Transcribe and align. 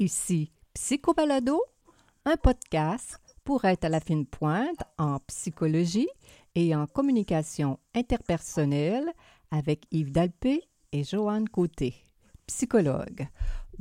Ici 0.00 0.52
Psychobalado, 0.74 1.62
un 2.24 2.36
podcast 2.36 3.18
pour 3.42 3.64
être 3.64 3.84
à 3.84 3.88
la 3.88 3.98
fine 3.98 4.26
pointe 4.26 4.82
en 4.96 5.18
psychologie 5.26 6.08
et 6.54 6.76
en 6.76 6.86
communication 6.86 7.80
interpersonnelle 7.94 9.10
avec 9.50 9.86
Yves 9.90 10.12
Dalpé 10.12 10.62
et 10.92 11.02
Joanne 11.02 11.48
Côté, 11.48 11.94
psychologue. 12.46 13.28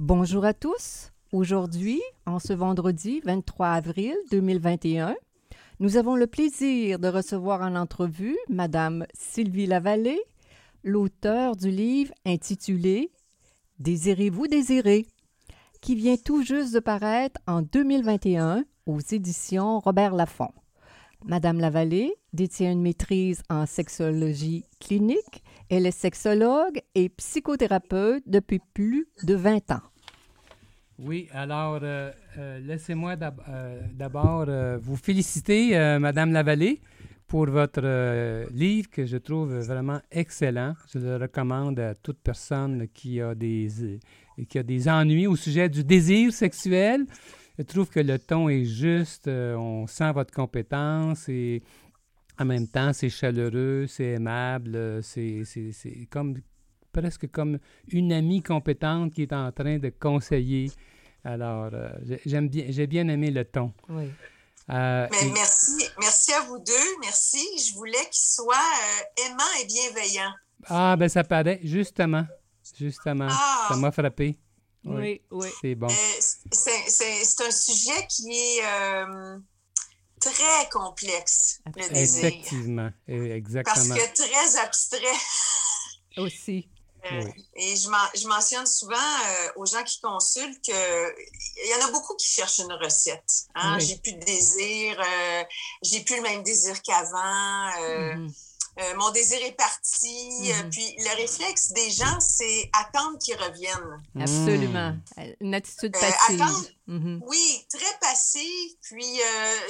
Bonjour 0.02 0.46
à 0.46 0.54
tous. 0.54 1.12
Aujourd'hui, 1.34 2.02
en 2.26 2.40
ce 2.40 2.54
vendredi 2.54 3.20
23 3.26 3.68
avril 3.68 4.16
2021, 4.32 5.14
nous 5.82 5.98
avons 5.98 6.16
le 6.16 6.26
plaisir 6.26 7.00
de 7.00 7.10
recevoir 7.10 7.60
en 7.60 7.76
entrevue 7.76 8.38
Madame 8.48 9.06
Sylvie 9.14 9.66
Lavallée, 9.66 10.22
l'auteur 10.86 11.58
du 11.58 11.70
livre 11.70 12.14
intitulé 12.26 13.12
Désirez-vous 13.80 14.48
désirer 14.48 15.06
qui 15.82 15.96
vient 15.96 16.16
tout 16.16 16.44
juste 16.44 16.74
de 16.74 16.80
paraître 16.80 17.42
en 17.46 17.62
2021 17.62 18.64
aux 18.86 19.02
éditions 19.02 19.80
Robert 19.80 20.16
Laffont. 20.16 20.54
Madame 21.26 21.60
Lavallée 21.60 22.16
détient 22.32 22.72
une 22.72 22.82
maîtrise 22.82 23.44
en 23.50 23.66
sexologie 23.66 24.64
clinique. 24.80 25.44
Elle 25.70 25.86
est 25.86 25.92
sexologue 25.92 26.82
et 26.96 27.10
psychothérapeute 27.10 28.24
depuis 28.28 28.62
plus 28.74 29.10
de 29.24 29.36
20 29.36 29.72
ans. 29.72 29.89
Oui, 31.02 31.30
alors 31.32 31.80
euh, 31.82 32.12
euh, 32.38 32.60
laissez-moi 32.60 33.16
euh, 33.48 33.82
d'abord 33.94 34.48
vous 34.82 34.98
féliciter, 34.98 35.98
Madame 35.98 36.34
Lavallée, 36.34 36.82
pour 37.26 37.46
votre 37.46 38.48
livre 38.52 38.90
que 38.90 39.06
je 39.06 39.16
trouve 39.16 39.60
vraiment 39.60 40.02
excellent. 40.12 40.74
Je 40.94 41.00
le 41.00 41.16
recommande 41.16 41.80
à 41.80 41.96
toute 41.96 42.20
personne 42.20 42.88
qui 42.94 43.22
a 43.22 43.34
des, 43.34 43.70
qui 44.50 44.60
a 44.60 44.64
des 44.64 44.90
ennuis 44.90 45.26
au 45.26 45.38
sujet 45.38 45.70
du 45.70 45.86
désir 45.86 46.34
sexuel. 46.34 47.06
Je 47.58 47.64
trouve 47.64 47.90
que 47.90 48.02
le 48.02 48.20
ton 48.20 48.50
est 48.50 48.66
juste, 48.66 49.30
on 49.30 49.88
sent 49.88 50.12
votre 50.12 50.34
compétence 50.34 51.30
et 51.30 51.64
en 52.38 52.44
même 52.44 52.68
temps, 52.68 52.92
c'est 52.92 53.10
chaleureux, 53.10 53.86
c'est 53.88 54.16
aimable, 54.16 55.00
c'est 55.02 55.46
comme 56.10 56.36
presque 56.92 57.30
comme 57.32 57.60
une 57.92 58.12
amie 58.12 58.42
compétente 58.42 59.14
qui 59.14 59.24
est 59.24 59.34
en 59.34 59.52
train 59.52 59.78
de 59.78 59.90
conseiller. 59.90 60.72
Alors, 61.24 61.70
euh, 61.74 61.90
j'aime 62.26 62.50
bien, 62.50 62.66
j'ai 62.70 62.88
bien 62.88 63.08
aimé 63.08 63.32
le 63.32 63.46
ton. 63.46 63.74
Oui. 63.90 64.12
Mais 64.68 65.10
merci, 65.34 65.84
merci 66.00 66.34
à 66.34 66.42
vous 66.42 66.60
deux, 66.60 66.98
merci. 67.02 67.46
Je 67.58 67.74
voulais 67.74 68.04
qu'il 68.12 68.22
soit 68.22 68.56
aimant 69.26 69.44
et 69.62 69.66
bienveillant. 69.66 70.32
Ah, 70.68 70.96
ben 70.98 71.10
ça 71.10 71.24
paraît, 71.24 71.60
justement. 71.64 72.26
Justement, 72.78 73.30
ça 73.30 73.68
ah! 73.70 73.76
m'a 73.78 73.92
frappé. 73.92 74.38
Oui, 74.86 75.22
oui. 75.32 75.48
C'est 75.62 75.76
bon. 75.76 75.88
Euh, 75.88 76.22
c'est 76.52 77.42
un 77.42 77.52
sujet 77.52 78.08
qui 78.08 78.32
est 78.32 78.66
euh, 78.66 79.38
très 80.22 80.70
complexe, 80.72 81.62
le 81.76 81.94
désir. 81.94 82.26
Effectivement, 82.26 82.90
exactement. 83.08 83.96
Parce 83.96 84.12
que 84.12 84.16
très 84.16 84.60
abstrait. 84.60 85.20
Aussi. 86.18 86.70
Euh, 87.12 87.24
et 87.56 87.76
je, 87.76 87.90
je, 88.16 88.28
mentionne 88.28 88.66
souvent 88.66 88.98
aux 89.56 89.66
gens 89.66 89.84
qui 89.84 90.02
consultent 90.02 90.62
qu'il 90.62 90.74
y 90.74 91.82
en 91.82 91.88
a 91.88 91.92
beaucoup 91.92 92.16
qui 92.16 92.28
cherchent 92.28 92.60
une 92.60 92.74
recette. 92.74 93.48
Hein? 93.56 93.80
J'ai 93.80 93.98
plus 93.98 94.14
de 94.14 94.24
désir, 94.24 95.02
j'ai 95.82 96.02
plus 96.02 96.18
le 96.18 96.24
même 96.24 96.44
désir 96.44 96.82
qu'avant. 96.82 97.70
Mm-hmm. 97.70 98.30
Euh, 98.80 98.96
mon 98.98 99.12
désir 99.12 99.40
est 99.44 99.58
parti. 99.58 100.30
Euh, 100.52 100.64
mhm. 100.64 100.70
puis 100.70 100.96
le 101.00 101.16
réflexe 101.18 101.72
des 101.74 101.90
gens, 101.90 102.20
c'est 102.20 102.70
attendre 102.74 103.18
qu'ils 103.20 103.36
reviennent. 103.36 103.98
Absolument. 104.20 104.92
Hmm. 105.18 105.24
Une 105.42 105.56
attitude 105.56 105.96
euh, 105.96 106.00
passive. 106.00 106.42
attendre, 106.42 106.66
mhm. 106.88 107.22
Oui, 107.28 107.66
très 107.70 108.00
passive. 108.00 108.72
Puis 108.84 109.20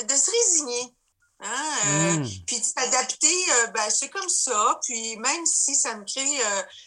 de 0.07 0.13
se 0.13 0.31
résigner. 0.31 0.94
Hein, 1.41 2.17
hmm. 2.17 2.25
Puis 2.45 2.57
s'adapter, 2.57 3.45
ben, 3.73 3.89
c'est 3.89 4.09
comme 4.09 4.27
ça. 4.27 4.79
Puis 4.83 5.17
même 5.17 5.45
si 5.45 5.73
ça 5.75 5.95
me 5.95 6.03
crée, 6.03 6.41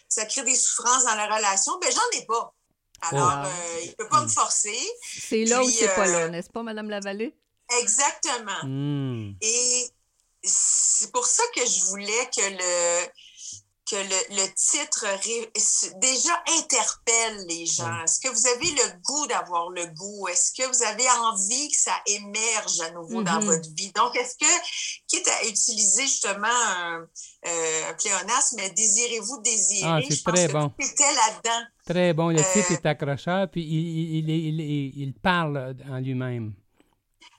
ça 0.07 0.25
crée 0.25 0.43
des 0.43 0.55
souffrances 0.55 1.05
dans 1.05 1.15
la 1.15 1.35
relation, 1.35 1.73
ben 1.79 1.91
j'en 1.91 2.19
ai 2.19 2.25
pas. 2.25 2.53
Alors, 3.01 3.45
oh. 3.45 3.79
il 3.83 3.89
ne 3.89 3.93
peut 3.95 4.07
pas 4.07 4.21
me 4.21 4.27
forcer. 4.27 4.77
C'est 5.01 5.45
là 5.45 5.61
ou 5.61 5.69
c'est 5.69 5.93
pas 5.95 6.07
là, 6.07 6.29
n'est-ce 6.29 6.49
pas, 6.49 6.63
Madame 6.63 6.89
Lavallée? 6.89 7.35
Exactement. 7.81 8.63
Hmm. 8.63 9.33
Et 9.41 9.87
c'est 10.43 11.11
pour 11.11 11.25
ça 11.25 11.43
que 11.55 11.65
je 11.65 11.85
voulais 11.85 12.29
que 12.35 12.41
le 12.41 13.07
que 13.93 14.33
le, 14.33 14.53
titre 14.55 15.05
déjà 15.99 16.43
interpelle 16.59 17.45
les 17.47 17.65
gens. 17.65 18.03
Est-ce 18.03 18.19
que 18.19 18.29
vous 18.29 18.47
avez 18.47 18.71
le 18.71 19.01
goût 19.01 19.27
d'avoir 19.27 19.69
le 19.69 19.85
goût? 19.85 20.27
Est-ce 20.29 20.51
que 20.51 20.67
vous 20.67 20.83
avez 20.83 21.07
envie 21.21 21.69
que 21.69 21.77
ça 21.77 21.95
émerge 22.07 22.81
à 22.81 22.91
nouveau 22.91 23.21
dans 23.21 23.39
mm-hmm. 23.39 23.45
votre 23.45 23.69
vie? 23.75 23.91
Donc, 23.95 24.15
est-ce 24.15 24.35
que, 24.37 24.51
quitte 25.07 25.27
à 25.27 25.47
utiliser 25.47 26.03
justement 26.03 26.47
un, 26.47 27.05
euh, 27.47 27.93
pléonasme, 28.01 28.57
mais 28.57 28.69
désirez-vous 28.71 29.41
désirer? 29.41 29.89
Ah, 29.89 29.99
c'est 30.09 30.23
très 30.23 30.47
bon. 30.47 30.71
C'était 30.79 31.13
là-dedans. 31.13 31.65
Très 31.85 32.13
bon. 32.13 32.29
Le 32.29 32.37
titre 32.37 32.71
euh, 32.71 32.75
est 32.75 32.85
accrocheur, 32.85 33.47
puis 33.51 33.61
il, 33.61 34.29
il, 34.29 34.29
il, 34.29 35.01
il 35.01 35.13
parle 35.13 35.75
en 35.89 35.99
lui-même 35.99 36.53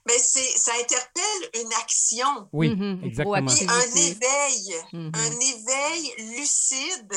mais 0.07 0.19
c'est, 0.19 0.59
ça 0.59 0.73
interpelle 0.81 1.63
une 1.63 1.73
action. 1.75 2.49
Oui, 2.53 2.71
mm-hmm. 2.71 3.05
exactement. 3.05 3.37
un 3.37 3.95
éveil, 3.97 4.77
mm-hmm. 4.93 5.17
un 5.17 5.41
éveil 5.41 6.15
lucide 6.37 7.13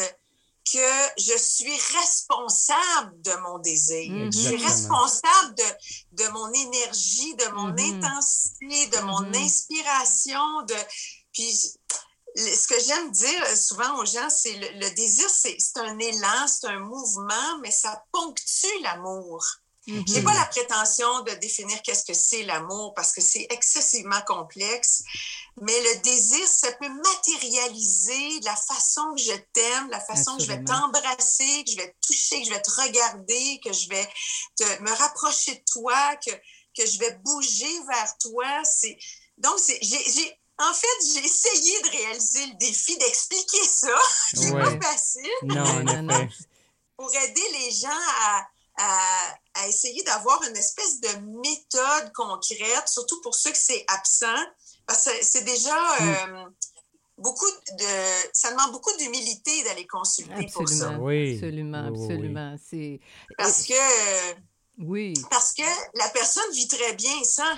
que 0.72 1.22
je 1.22 1.38
suis 1.38 1.78
responsable 1.98 3.22
de 3.22 3.34
mon 3.44 3.60
désir. 3.60 4.12
Mm-hmm. 4.12 4.34
Je 4.34 4.48
suis 4.48 4.64
responsable 4.64 5.56
de, 5.56 6.24
de 6.24 6.30
mon 6.30 6.52
énergie, 6.52 7.36
de 7.36 7.50
mon 7.54 7.70
intensité, 7.70 8.88
de 8.88 9.02
mon 9.02 9.34
inspiration. 9.34 10.62
De... 10.68 10.76
Puis, 11.34 11.54
ce 12.36 12.68
que 12.68 12.80
j'aime 12.80 13.12
dire 13.12 13.58
souvent 13.58 13.98
aux 14.00 14.06
gens, 14.06 14.30
c'est 14.30 14.54
le, 14.54 14.80
le 14.80 14.96
désir, 14.96 15.30
c'est, 15.30 15.56
c'est 15.58 15.80
un 15.80 15.98
élan, 15.98 16.48
c'est 16.48 16.68
un 16.68 16.80
mouvement, 16.80 17.58
mais 17.62 17.72
ça 17.72 18.04
ponctue 18.12 18.82
l'amour. 18.84 19.44
Je 19.88 20.14
n'ai 20.14 20.22
pas 20.22 20.34
la 20.34 20.46
prétention 20.46 21.22
de 21.22 21.32
définir 21.36 21.82
qu'est-ce 21.82 22.04
que 22.04 22.14
c'est 22.14 22.44
l'amour 22.44 22.94
parce 22.94 23.14
que 23.14 23.22
c'est 23.22 23.48
excessivement 23.50 24.22
complexe, 24.28 25.04
mais 25.62 25.80
le 25.82 26.02
désir, 26.02 26.46
ça 26.46 26.72
peut 26.74 26.90
matérialiser 26.90 28.40
la 28.42 28.56
façon 28.56 29.14
que 29.16 29.22
je 29.22 29.34
t'aime, 29.54 29.90
la 29.90 30.02
façon 30.02 30.36
que 30.38 30.44
je 30.44 30.48
vais 30.48 30.64
t'embrasser, 30.64 31.64
que 31.64 31.72
je 31.72 31.78
vais 31.78 31.90
te 31.90 32.08
toucher, 32.08 32.42
que 32.42 32.48
je 32.48 32.54
vais 32.54 32.62
te 32.62 32.72
regarder, 32.72 33.62
que 33.64 33.72
je 33.72 33.88
vais 33.90 34.10
te, 34.58 34.82
me 34.82 34.92
rapprocher 34.92 35.56
de 35.56 35.64
toi, 35.72 36.16
que, 36.18 36.32
que 36.78 36.86
je 36.86 37.00
vais 37.00 37.14
bouger 37.24 37.80
vers 37.88 38.18
toi. 38.18 38.64
C'est, 38.66 38.98
donc, 39.38 39.58
j'ai, 39.82 40.40
en 40.60 40.74
fait, 40.74 41.14
j'ai 41.14 41.26
essayé 41.26 41.82
de 41.82 41.90
réaliser 41.90 42.46
le 42.48 42.54
défi 42.56 42.98
d'expliquer 42.98 43.64
ça. 43.68 43.98
c'est 44.34 44.52
pas 44.52 44.82
facile. 44.82 45.32
Non, 45.44 45.84
non, 45.84 46.28
Pour 46.98 47.14
aider 47.14 47.50
les 47.54 47.72
gens 47.72 48.02
à, 48.22 48.48
à, 48.78 49.38
essayer 49.66 50.04
d'avoir 50.04 50.44
une 50.44 50.58
espèce 50.58 51.00
de 51.00 51.10
méthode 51.42 52.12
concrète, 52.14 52.88
surtout 52.88 53.22
pour 53.22 53.34
ceux 53.34 53.52
que 53.52 53.58
c'est 53.58 53.86
absent, 53.88 54.44
parce 54.86 55.06
que 55.06 55.12
c'est 55.22 55.46
déjà 55.46 55.76
mm. 56.00 56.10
euh, 56.10 56.46
beaucoup 57.18 57.50
de, 57.80 57.86
ça 58.34 58.52
demande 58.52 58.72
beaucoup 58.72 58.96
d'humilité 58.98 59.64
d'aller 59.64 59.88
consulter 59.88 60.48
pour 60.54 60.68
ça. 60.68 60.98
Oui. 61.00 61.36
Absolument, 61.36 61.88
absolument. 61.88 62.56
C'est 62.64 63.00
parce 63.38 63.64
que 63.64 63.74
oui. 64.80 65.14
Parce 65.32 65.54
que 65.54 65.64
la 65.96 66.10
personne 66.10 66.52
vit 66.54 66.68
très 66.68 66.94
bien 66.94 67.24
sans. 67.24 67.56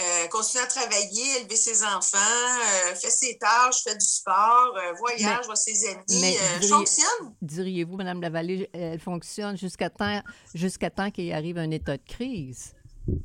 Euh, 0.00 0.28
continuer 0.28 0.62
à 0.62 0.66
travailler, 0.68 1.40
élever 1.40 1.56
ses 1.56 1.82
enfants, 1.82 2.18
euh, 2.18 2.94
fait 2.94 3.10
ses 3.10 3.36
tâches, 3.36 3.82
fait 3.82 3.96
du 3.96 4.06
sport, 4.06 4.72
euh, 4.76 4.92
voyage, 4.98 5.44
voit 5.46 5.56
ses 5.56 5.88
amis, 5.88 6.36
fonctionne. 6.68 7.34
Diriez-vous, 7.42 7.96
Mme 7.96 8.20
Lavallée, 8.20 8.70
elle 8.72 9.00
fonctionne 9.00 9.58
jusqu'à 9.58 9.90
temps, 9.90 10.22
jusqu'à 10.54 10.90
temps 10.90 11.10
qu'il 11.10 11.32
arrive 11.32 11.58
un 11.58 11.70
état 11.72 11.96
de 11.96 12.04
crise? 12.04 12.74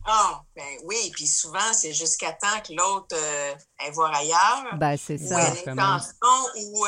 Ah, 0.06 0.42
ben 0.56 0.64
oui, 0.86 1.12
puis 1.14 1.28
souvent, 1.28 1.74
c'est 1.74 1.94
jusqu'à 1.94 2.31
temps 2.31 2.60
que 2.68 2.74
l'autre 2.74 3.16
aille 3.78 3.92
voir 3.92 4.16
ailleurs. 4.16 4.75
Ben, 4.78 4.98
c'est 4.98 5.20
ça. 5.20 5.36
Ou 5.36 5.40
elle 5.40 5.58
est 5.58 6.66
ou 6.66 6.86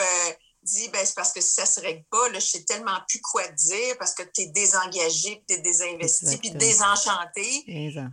dit 0.66 0.90
ben, 0.90 1.06
c'est 1.06 1.16
parce 1.16 1.32
que 1.32 1.42
si 1.42 1.52
ça 1.52 1.66
se 1.66 1.80
règle 1.80 2.04
pas, 2.10 2.30
là, 2.30 2.40
je 2.40 2.46
sais 2.46 2.64
tellement 2.64 2.98
plus 3.08 3.22
quoi 3.22 3.48
dire 3.48 3.98
parce 3.98 4.14
que 4.14 4.24
tu 4.24 4.42
es 4.42 4.48
désengagé, 4.48 5.44
tu 5.48 5.54
es 5.54 5.60
désinvesti, 5.60 6.38
puis 6.38 6.52
désenchanté 6.52 7.64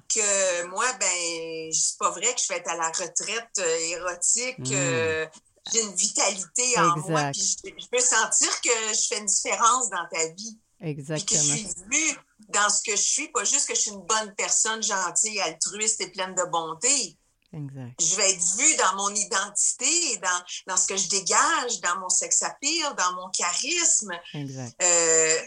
que 0.08 0.66
moi, 0.66 0.86
ben, 1.00 1.72
c'est 1.72 1.98
pas 1.98 2.10
vrai 2.10 2.32
que 2.34 2.40
je 2.40 2.48
vais 2.48 2.58
être 2.58 2.70
à 2.70 2.76
la 2.76 2.88
retraite 2.88 3.58
euh, 3.58 3.76
érotique. 3.96 4.58
Mm. 4.58 4.72
Euh, 4.72 5.26
j'ai 5.72 5.82
une 5.82 5.94
vitalité 5.94 6.78
en 6.78 6.96
moi, 7.08 7.30
puis 7.32 7.56
je, 7.64 7.86
peux 7.86 8.00
sentir 8.00 8.60
que 8.60 8.94
je 8.94 9.06
fais 9.08 9.18
une 9.18 9.26
différence 9.26 9.90
dans 9.90 10.06
ta 10.10 10.28
vie. 10.34 10.58
Exactement. 10.80 11.18
Puis 11.24 11.36
que 11.36 11.68
je 11.68 11.72
suis 11.72 11.84
vue, 11.90 12.18
dans 12.48 12.68
ce 12.68 12.82
que 12.82 12.96
je 12.96 13.02
suis, 13.02 13.28
pas 13.28 13.44
juste 13.44 13.68
que 13.68 13.74
je 13.74 13.80
suis 13.80 13.90
une 13.92 14.02
bonne 14.02 14.34
personne, 14.36 14.82
gentille, 14.82 15.40
altruiste 15.40 16.00
et 16.00 16.08
pleine 16.08 16.34
de 16.34 16.42
bonté. 16.50 17.16
Exact. 17.52 18.00
Je 18.00 18.16
vais 18.16 18.30
être 18.32 18.56
vue 18.56 18.76
dans 18.76 18.96
mon 18.96 19.14
identité, 19.14 20.16
dans, 20.18 20.44
dans 20.68 20.76
ce 20.76 20.86
que 20.86 20.96
je 20.96 21.08
dégage, 21.08 21.80
dans 21.82 21.98
mon 22.00 22.08
sex 22.08 22.42
appeal, 22.42 22.94
dans 22.96 23.14
mon 23.14 23.28
charisme. 23.30 24.12
Exact. 24.34 24.74
Euh, 24.82 25.38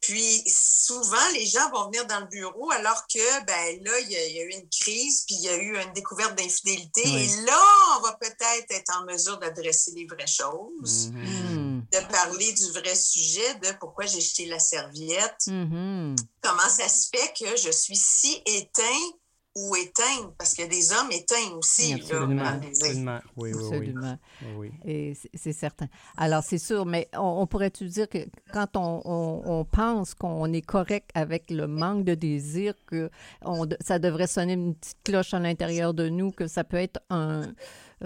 puis 0.00 0.44
souvent, 0.46 1.28
les 1.34 1.46
gens 1.46 1.70
vont 1.70 1.86
venir 1.86 2.06
dans 2.06 2.20
le 2.20 2.26
bureau 2.26 2.70
alors 2.70 3.04
que, 3.12 3.44
ben 3.44 3.82
là, 3.84 3.98
il 4.00 4.10
y, 4.10 4.16
a, 4.16 4.42
eu 4.44 4.50
une 4.52 4.68
crise, 4.68 5.24
puis 5.26 5.34
il 5.34 5.42
y 5.42 5.48
a 5.48 5.56
eu 5.56 5.76
une 5.76 5.92
découverte 5.92 6.36
d'infidélité. 6.36 7.02
Et 7.02 7.26
là, 7.44 7.60
on 7.96 8.02
va 8.02 8.12
peut-être 8.12 8.70
être 8.70 8.96
en 8.96 9.04
mesure 9.04 9.38
d'adresser 9.38 9.90
les 9.96 10.06
vraies 10.06 10.26
choses, 10.26 11.10
mm-hmm. 11.10 11.82
de 11.90 12.12
parler 12.12 12.52
du 12.52 12.70
vrai 12.70 12.94
sujet, 12.94 13.54
de 13.56 13.72
pourquoi 13.80 14.06
j'ai 14.06 14.20
jeté 14.20 14.46
la 14.46 14.60
serviette, 14.60 15.46
mm-hmm. 15.48 16.16
comment 16.42 16.68
ça 16.68 16.88
se 16.88 17.08
fait 17.12 17.32
que 17.38 17.56
je 17.56 17.70
suis 17.70 17.96
si 17.96 18.40
éteint 18.46 19.12
ou 19.58 19.74
éteindre, 19.76 20.32
parce 20.38 20.54
qu'il 20.54 20.64
y 20.64 20.66
a 20.66 20.70
des 20.70 20.92
hommes 20.92 21.10
éteints 21.10 21.56
aussi. 21.56 21.94
Absolument. 21.94 22.42
Là, 22.42 22.60
absolument. 22.66 23.18
Oui, 23.36 23.52
oui, 23.52 23.64
absolument. 23.64 24.18
Oui. 24.56 24.70
Et 24.84 25.16
c'est 25.34 25.52
certain. 25.52 25.88
Alors, 26.16 26.42
c'est 26.44 26.58
sûr, 26.58 26.86
mais 26.86 27.08
on, 27.16 27.46
pourrait-tu 27.46 27.86
dire 27.86 28.08
que 28.08 28.18
quand 28.52 28.76
on, 28.76 29.02
on, 29.04 29.64
pense 29.64 30.14
qu'on 30.14 30.52
est 30.52 30.62
correct 30.62 31.10
avec 31.14 31.50
le 31.50 31.66
manque 31.66 32.04
de 32.04 32.14
désir, 32.14 32.74
que 32.86 33.10
on, 33.42 33.66
ça 33.80 33.98
devrait 33.98 34.26
sonner 34.26 34.52
une 34.52 34.74
petite 34.74 35.02
cloche 35.04 35.34
à 35.34 35.40
l'intérieur 35.40 35.94
de 35.94 36.08
nous, 36.08 36.30
que 36.30 36.46
ça 36.46 36.64
peut 36.64 36.76
être 36.76 37.00
un 37.10 37.42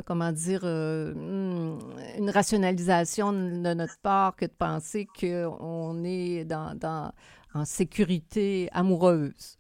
comment 0.07 0.33
dire, 0.33 0.63
euh, 0.65 1.13
hmm, 1.13 1.79
une 2.19 2.31
rationalisation 2.31 3.33
de 3.33 3.75
notre 3.75 3.99
part 3.99 4.37
que 4.37 4.47
de 4.47 4.53
penser 4.53 5.07
qu'on 5.21 6.03
est 6.03 6.45
dans, 6.45 6.75
dans, 6.75 7.13
en 7.53 7.67
sécurité 7.67 8.71
amoureuse. 8.73 9.59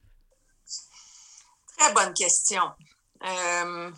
Très 1.82 1.94
bonne 1.94 2.14
question. 2.14 2.62
Euh, 3.25 3.90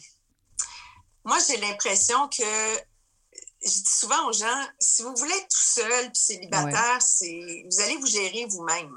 moi, 1.23 1.37
j'ai 1.47 1.59
l'impression 1.59 2.29
que 2.29 2.43
je 3.63 3.69
dis 3.69 3.85
souvent 3.87 4.27
aux 4.29 4.33
gens, 4.33 4.67
si 4.79 5.03
vous 5.03 5.15
voulez 5.15 5.35
être 5.35 5.49
tout 5.49 5.83
seul 5.83 6.11
puis 6.11 6.21
célibataire, 6.21 7.03
c'est 7.03 7.65
vous 7.71 7.81
allez 7.83 7.97
vous 7.99 8.07
gérer 8.07 8.47
vous-même. 8.49 8.91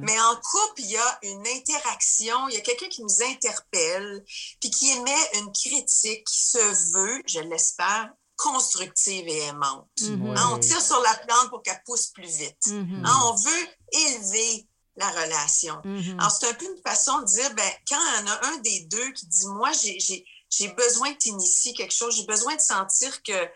Mais 0.00 0.20
en 0.20 0.34
couple, 0.36 0.80
il 0.80 0.90
y 0.90 0.96
a 0.98 1.18
une 1.22 1.46
interaction, 1.46 2.48
il 2.48 2.54
y 2.54 2.58
a 2.58 2.60
quelqu'un 2.60 2.88
qui 2.88 3.02
nous 3.02 3.22
interpelle 3.30 4.22
puis 4.60 4.70
qui 4.70 4.90
émet 4.90 5.40
une 5.40 5.50
critique 5.52 6.24
qui 6.26 6.38
se 6.38 6.92
veut, 6.92 7.22
je 7.26 7.40
l'espère, 7.40 8.10
constructive 8.36 9.26
et 9.26 9.44
aimante. 9.44 9.88
Mm-hmm. 10.00 10.36
Hein, 10.36 10.50
on 10.52 10.58
tire 10.58 10.82
sur 10.82 11.00
la 11.00 11.14
plante 11.14 11.48
pour 11.48 11.62
qu'elle 11.62 11.82
pousse 11.86 12.08
plus 12.08 12.36
vite. 12.36 12.66
Mm-hmm. 12.66 13.06
Hein, 13.06 13.20
on 13.24 13.34
veut 13.34 13.68
élever 13.92 14.68
la 14.98 15.10
relation. 15.10 15.74
Mm-hmm. 15.84 16.18
Alors, 16.18 16.30
c'est 16.30 16.48
un 16.48 16.54
peu 16.54 16.66
une 16.66 16.82
façon 16.82 17.20
de 17.20 17.26
dire, 17.26 17.54
ben, 17.54 17.70
quand 17.88 17.96
il 17.96 18.26
y 18.26 18.28
en 18.28 18.32
a 18.32 18.46
un 18.48 18.56
des 18.58 18.80
deux 18.90 19.12
qui 19.12 19.26
dit, 19.26 19.46
moi, 19.46 19.70
j'ai 19.72 20.68
besoin 20.68 21.12
de 21.12 21.16
t'initier 21.16 21.72
quelque 21.72 21.94
chose, 21.94 22.16
j'ai 22.16 22.26
besoin 22.26 22.56
de 22.56 22.60
sentir 22.60 23.22
que, 23.22 23.46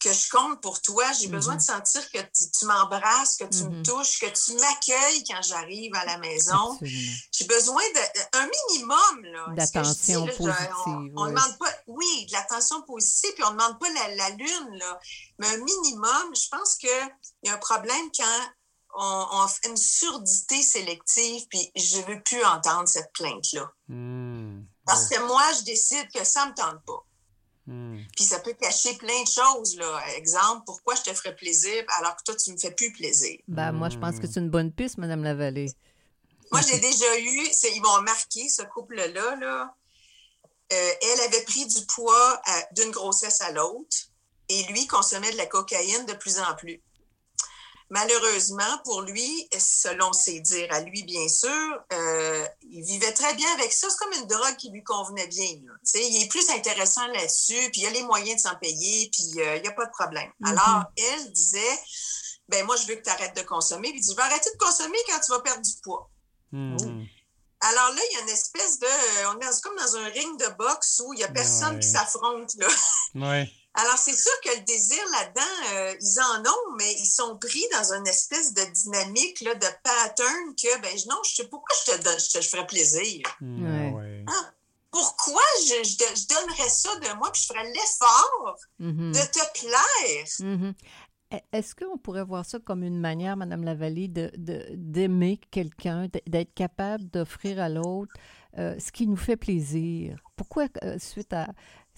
que 0.00 0.12
je 0.12 0.30
compte 0.30 0.60
pour 0.62 0.80
toi, 0.80 1.04
j'ai 1.20 1.26
besoin 1.26 1.56
de 1.56 1.60
mm-hmm. 1.60 1.84
sentir 1.84 2.10
que 2.10 2.18
tu, 2.18 2.64
m'embrasses, 2.64 3.36
que 3.36 3.44
tu 3.44 3.64
me 3.64 3.70
mm-hmm. 3.70 3.82
touches, 3.82 4.18
que 4.18 4.26
tu 4.26 4.54
m'accueilles 4.54 5.24
quand 5.24 5.42
j'arrive 5.42 5.94
à 5.94 6.06
la 6.06 6.18
maison. 6.18 6.78
J'ai 6.80 7.44
besoin 7.44 7.82
d'un 8.32 8.48
minimum, 8.70 9.54
D'attention 9.56 10.26
positive. 10.26 11.12
on, 11.16 11.26
demande 11.26 11.58
pas, 11.58 11.72
oui, 11.86 12.26
de 12.26 12.32
l'attention 12.32 12.80
positive, 12.82 13.32
puis 13.34 13.44
on 13.44 13.50
ne 13.50 13.58
demande 13.58 13.78
pas 13.78 13.90
la, 13.90 14.14
la, 14.14 14.30
lune, 14.30 14.78
là. 14.78 15.00
Mais 15.38 15.48
un 15.48 15.58
minimum, 15.58 16.34
je 16.34 16.48
pense 16.48 16.76
qu'il 16.76 16.88
y 17.42 17.48
a 17.48 17.54
un 17.54 17.58
problème 17.58 18.10
quand 18.16 18.48
on, 18.94 19.46
fait 19.48 19.68
une 19.68 19.76
surdité 19.76 20.62
sélective, 20.62 21.46
puis 21.48 21.70
je 21.76 21.98
veux 22.02 22.20
plus 22.22 22.42
entendre 22.44 22.88
cette 22.88 23.12
plainte-là. 23.12 23.70
Hmm. 23.88 24.62
Parce 24.86 25.08
que 25.08 25.20
moi, 25.26 25.42
je 25.58 25.64
décide 25.64 26.08
que 26.12 26.24
ça 26.24 26.46
me 26.46 26.54
tente 26.54 26.82
pas. 26.84 27.04
Hmm. 27.66 27.98
Puis 28.16 28.24
ça 28.24 28.40
peut 28.40 28.54
cacher 28.54 28.94
plein 28.96 29.22
de 29.22 29.28
choses, 29.28 29.76
là. 29.76 30.00
Exemple, 30.16 30.62
pourquoi 30.66 30.94
je 30.94 31.02
te 31.02 31.14
ferais 31.14 31.36
plaisir 31.36 31.84
alors 31.98 32.16
que 32.16 32.22
toi, 32.24 32.34
tu 32.34 32.52
me 32.52 32.56
fais 32.56 32.72
plus 32.72 32.92
plaisir? 32.92 33.38
Ben, 33.46 33.72
moi, 33.72 33.90
je 33.90 33.98
pense 33.98 34.18
que 34.18 34.26
c'est 34.26 34.40
une 34.40 34.50
bonne 34.50 34.72
piste, 34.72 34.98
Madame 34.98 35.22
Lavallée. 35.22 35.70
Moi, 36.50 36.62
j'ai 36.62 36.78
déjà 36.80 37.18
eu, 37.18 37.48
ils 37.74 37.82
m'ont 37.82 38.00
marqué, 38.02 38.48
ce 38.48 38.62
couple-là, 38.62 39.36
là. 39.36 39.74
Euh, 40.70 40.92
elle 41.02 41.20
avait 41.20 41.44
pris 41.44 41.66
du 41.66 41.86
poids 41.86 42.42
euh, 42.48 42.60
d'une 42.72 42.90
grossesse 42.90 43.40
à 43.40 43.52
l'autre 43.52 43.96
et 44.50 44.64
lui 44.64 44.86
consommait 44.86 45.32
de 45.32 45.36
la 45.36 45.46
cocaïne 45.46 46.04
de 46.06 46.12
plus 46.12 46.38
en 46.38 46.54
plus. 46.56 46.82
Malheureusement, 47.90 48.78
pour 48.84 49.00
lui, 49.00 49.48
selon 49.58 50.12
ses 50.12 50.40
dires 50.40 50.72
à 50.72 50.80
lui, 50.80 51.04
bien 51.04 51.26
sûr, 51.26 51.84
euh, 51.92 52.46
il 52.60 52.84
vivait 52.84 53.12
très 53.12 53.32
bien 53.34 53.50
avec 53.54 53.72
ça. 53.72 53.88
C'est 53.88 53.96
comme 53.96 54.12
une 54.12 54.26
drogue 54.26 54.56
qui 54.56 54.70
lui 54.70 54.84
convenait 54.84 55.26
bien. 55.26 55.46
Il 55.94 56.22
est 56.22 56.28
plus 56.28 56.50
intéressant 56.50 57.06
là-dessus, 57.06 57.70
puis 57.72 57.80
il 57.80 57.86
a 57.86 57.90
les 57.90 58.02
moyens 58.02 58.42
de 58.42 58.48
s'en 58.48 58.56
payer, 58.56 59.10
puis 59.10 59.40
euh, 59.40 59.56
il 59.56 59.62
n'y 59.62 59.68
a 59.68 59.72
pas 59.72 59.86
de 59.86 59.90
problème. 59.90 60.30
Mm-hmm. 60.40 60.50
Alors, 60.50 60.84
elle 60.96 61.32
disait, 61.32 61.80
ben 62.48 62.66
moi, 62.66 62.76
je 62.76 62.86
veux 62.86 62.96
que 62.96 63.02
tu 63.02 63.10
arrêtes 63.10 63.36
de 63.36 63.42
consommer. 63.42 63.88
Puis 63.88 64.00
il 64.00 64.02
dit, 64.02 64.10
je 64.10 64.16
vais 64.16 64.22
arrêter 64.22 64.50
de 64.52 64.58
consommer 64.58 64.98
quand 65.08 65.20
tu 65.20 65.32
vas 65.32 65.40
perdre 65.40 65.62
du 65.62 65.72
poids. 65.82 66.10
Mm-hmm. 66.52 67.08
Alors 67.60 67.88
là, 67.94 68.00
il 68.10 68.14
y 68.14 68.20
a 68.20 68.22
une 68.22 68.28
espèce 68.28 68.78
de... 68.78 68.86
On 69.34 69.40
est 69.40 69.62
comme 69.62 69.76
dans 69.76 69.96
un 69.96 70.04
ring 70.10 70.38
de 70.38 70.56
boxe 70.58 71.02
où 71.04 71.12
il 71.14 71.16
n'y 71.16 71.24
a 71.24 71.28
personne 71.28 71.80
qui 71.80 71.88
s'affronte. 71.88 72.52
Oui. 73.14 73.52
Alors, 73.80 73.96
c'est 73.96 74.16
sûr 74.16 74.32
que 74.44 74.58
le 74.58 74.64
désir 74.64 74.98
là-dedans, 75.12 75.74
euh, 75.74 75.94
ils 76.00 76.20
en 76.20 76.40
ont, 76.40 76.76
mais 76.76 76.92
ils 76.94 77.06
sont 77.06 77.38
pris 77.38 77.62
dans 77.72 77.92
une 77.92 78.08
espèce 78.08 78.52
de 78.52 78.62
dynamique, 78.72 79.40
là, 79.40 79.54
de 79.54 79.66
pattern 79.84 80.54
que, 80.56 80.80
ben 80.80 80.98
non, 81.08 81.16
je 81.24 81.36
sais 81.36 81.48
pourquoi 81.48 81.76
je 81.86 81.92
te, 81.92 82.02
donne, 82.02 82.18
je 82.18 82.38
te 82.38 82.44
ferais 82.44 82.66
plaisir. 82.66 83.22
Mm, 83.40 84.24
ah, 84.26 84.52
pourquoi 84.90 85.42
je, 85.64 85.84
je, 85.84 86.26
donnerais 86.26 86.68
ça 86.68 86.92
de 86.96 87.16
moi, 87.18 87.30
puis 87.30 87.42
je 87.42 87.46
ferais 87.46 87.70
l'effort 87.70 88.56
mm-hmm. 88.80 89.12
de 89.12 89.30
te 89.30 89.60
plaire? 89.60 90.26
Mm-hmm. 90.40 90.74
E, 91.34 91.36
est-ce 91.52 91.76
qu'on 91.76 91.98
pourrait 91.98 92.24
voir 92.24 92.44
ça 92.44 92.58
comme 92.58 92.82
une 92.82 92.98
manière, 92.98 93.36
Madame 93.36 93.62
Lavallée, 93.62 94.08
de, 94.08 94.32
d'aimer 94.74 95.38
quelqu'un, 95.52 96.08
d'être 96.26 96.54
capable 96.54 97.08
d'offrir 97.10 97.60
à 97.60 97.68
l'autre 97.68 98.12
euh, 98.58 98.76
ce 98.80 98.90
qui 98.90 99.06
nous 99.06 99.16
fait 99.16 99.36
plaisir? 99.36 100.18
Pourquoi, 100.36 100.66
euh, 100.82 100.98
suite 100.98 101.32
à 101.32 101.48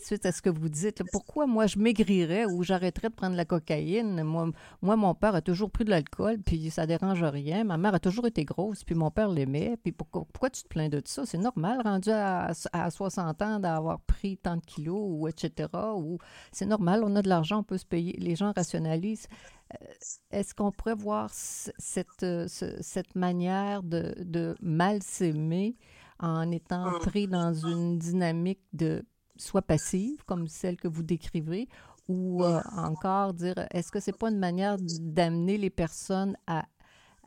suite 0.04 0.26
à 0.26 0.32
ce 0.32 0.42
que 0.42 0.50
vous 0.50 0.68
dites. 0.68 1.02
Pourquoi 1.12 1.46
moi 1.46 1.66
je 1.66 1.78
maigrirais 1.78 2.44
ou 2.46 2.62
j'arrêterais 2.62 3.08
de 3.08 3.14
prendre 3.14 3.36
la 3.36 3.44
cocaïne? 3.44 4.22
Moi, 4.22 4.50
moi, 4.82 4.96
mon 4.96 5.14
père 5.14 5.34
a 5.34 5.40
toujours 5.40 5.70
pris 5.70 5.84
de 5.84 5.90
l'alcool, 5.90 6.38
puis 6.38 6.70
ça 6.70 6.86
dérange 6.86 7.22
rien. 7.22 7.64
Ma 7.64 7.76
mère 7.76 7.94
a 7.94 8.00
toujours 8.00 8.26
été 8.26 8.44
grosse, 8.44 8.84
puis 8.84 8.94
mon 8.94 9.10
père 9.10 9.28
l'aimait. 9.28 9.76
Puis 9.82 9.92
pourquoi, 9.92 10.24
pourquoi, 10.32 10.50
tu 10.50 10.62
te 10.62 10.68
plains 10.68 10.88
de 10.88 11.02
ça? 11.04 11.26
C'est 11.26 11.38
normal, 11.38 11.80
rendu 11.84 12.10
à, 12.10 12.52
60 12.90 13.42
ans, 13.42 13.60
d'avoir 13.60 14.00
pris 14.00 14.36
tant 14.36 14.56
de 14.56 14.62
kilos, 14.62 15.00
ou 15.02 15.28
etc. 15.28 15.68
Ou 15.96 16.18
c'est 16.52 16.66
normal, 16.66 17.02
on 17.04 17.14
a 17.16 17.22
de 17.22 17.28
l'argent, 17.28 17.60
on 17.60 17.64
peut 17.64 17.78
se 17.78 17.86
payer. 17.86 18.16
Les 18.18 18.36
gens 18.36 18.52
rationalisent. 18.54 19.28
Euh, 19.74 19.86
est-ce 20.32 20.54
qu'on 20.54 20.72
pourrait 20.72 20.94
voir 20.94 21.30
cette, 21.30 22.22
euh, 22.22 22.46
cette 22.48 23.14
manière 23.14 23.82
de, 23.82 24.14
de 24.18 24.56
mal 24.60 25.02
s'aimer 25.02 25.76
en 26.20 26.50
étant 26.50 26.98
pris 27.00 27.26
dans 27.26 27.54
une 27.54 27.98
dynamique 27.98 28.60
de 28.72 29.04
soit 29.40 29.62
passive, 29.62 30.22
comme 30.26 30.46
celle 30.48 30.76
que 30.76 30.88
vous 30.88 31.02
décrivez, 31.02 31.68
ou 32.08 32.44
euh, 32.44 32.60
encore 32.76 33.34
dire, 33.34 33.54
est-ce 33.70 33.90
que 33.90 34.00
c'est 34.00 34.16
pas 34.16 34.30
une 34.30 34.38
manière 34.38 34.76
d'amener 34.78 35.56
les 35.58 35.70
personnes 35.70 36.36
à, 36.46 36.64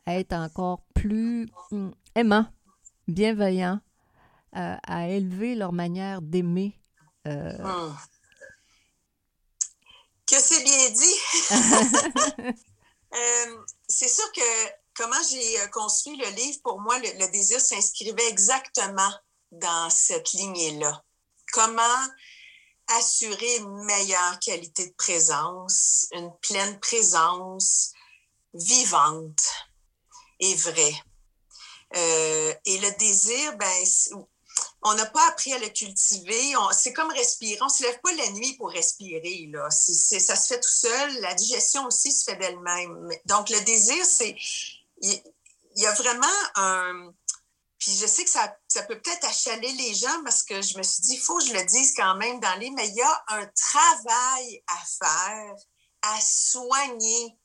être 0.06 0.34
encore 0.34 0.82
plus 0.94 1.48
hum, 1.70 1.94
aimants, 2.14 2.46
bienveillants, 3.08 3.80
euh, 4.56 4.76
à 4.86 5.08
élever 5.08 5.54
leur 5.54 5.72
manière 5.72 6.20
d'aimer? 6.20 6.78
Euh? 7.26 7.56
Hum. 7.62 7.96
Que 10.26 10.36
c'est 10.38 10.62
bien 10.62 10.90
dit! 10.90 11.18
c'est 13.88 14.08
sûr 14.08 14.32
que 14.32 14.68
comment 14.94 15.22
j'ai 15.30 15.70
construit 15.70 16.16
le 16.16 16.28
livre, 16.36 16.58
pour 16.62 16.80
moi, 16.80 16.98
le 16.98 17.30
désir 17.32 17.60
s'inscrivait 17.60 18.28
exactement 18.28 19.12
dans 19.52 19.88
cette 19.90 20.32
lignée-là 20.32 21.03
comment 21.54 22.08
assurer 22.88 23.56
une 23.58 23.84
meilleure 23.84 24.38
qualité 24.40 24.88
de 24.88 24.94
présence, 24.94 26.08
une 26.12 26.32
pleine 26.42 26.80
présence 26.80 27.92
vivante 28.52 29.40
et 30.40 30.54
vraie. 30.56 30.94
Euh, 31.96 32.54
et 32.64 32.78
le 32.78 32.98
désir, 32.98 33.56
ben, 33.56 33.84
on 34.82 34.94
n'a 34.94 35.06
pas 35.06 35.28
appris 35.28 35.52
à 35.52 35.58
le 35.58 35.68
cultiver. 35.68 36.54
C'est 36.72 36.92
comme 36.92 37.10
respirer. 37.12 37.58
On 37.62 37.66
ne 37.66 37.70
se 37.70 37.84
lève 37.84 38.00
pas 38.00 38.12
la 38.14 38.30
nuit 38.32 38.54
pour 38.54 38.70
respirer. 38.70 39.48
Là. 39.52 39.70
ça 39.70 40.36
se 40.36 40.46
fait 40.46 40.60
tout 40.60 40.68
seul. 40.68 41.20
La 41.20 41.34
digestion 41.34 41.86
aussi 41.86 42.10
se 42.10 42.24
fait 42.24 42.36
d'elle-même. 42.36 43.08
Donc, 43.26 43.48
le 43.48 43.60
désir, 43.60 44.04
c'est. 44.04 44.36
Il, 45.02 45.22
il 45.76 45.82
y 45.82 45.86
a 45.86 45.92
vraiment 45.92 46.26
un, 46.56 47.12
puis 47.84 47.92
je 48.00 48.06
sais 48.06 48.24
que 48.24 48.30
ça, 48.30 48.48
peut 48.88 48.98
peut-être 48.98 49.26
achaler 49.26 49.70
les 49.72 49.92
gens 49.92 50.22
parce 50.24 50.42
que 50.42 50.62
je 50.62 50.78
me 50.78 50.82
suis 50.82 51.02
dit, 51.02 51.14
il 51.16 51.20
faut 51.20 51.36
que 51.36 51.44
je 51.44 51.52
le 51.52 51.66
dise 51.66 51.92
quand 51.94 52.16
même 52.16 52.40
dans 52.40 52.58
les, 52.58 52.70
mais 52.70 52.88
il 52.88 52.94
y 52.94 53.02
a 53.02 53.24
un 53.28 53.46
travail 53.54 54.62
à 54.66 54.78
faire, 55.04 55.54
à 56.00 56.18
soigner 56.18 57.36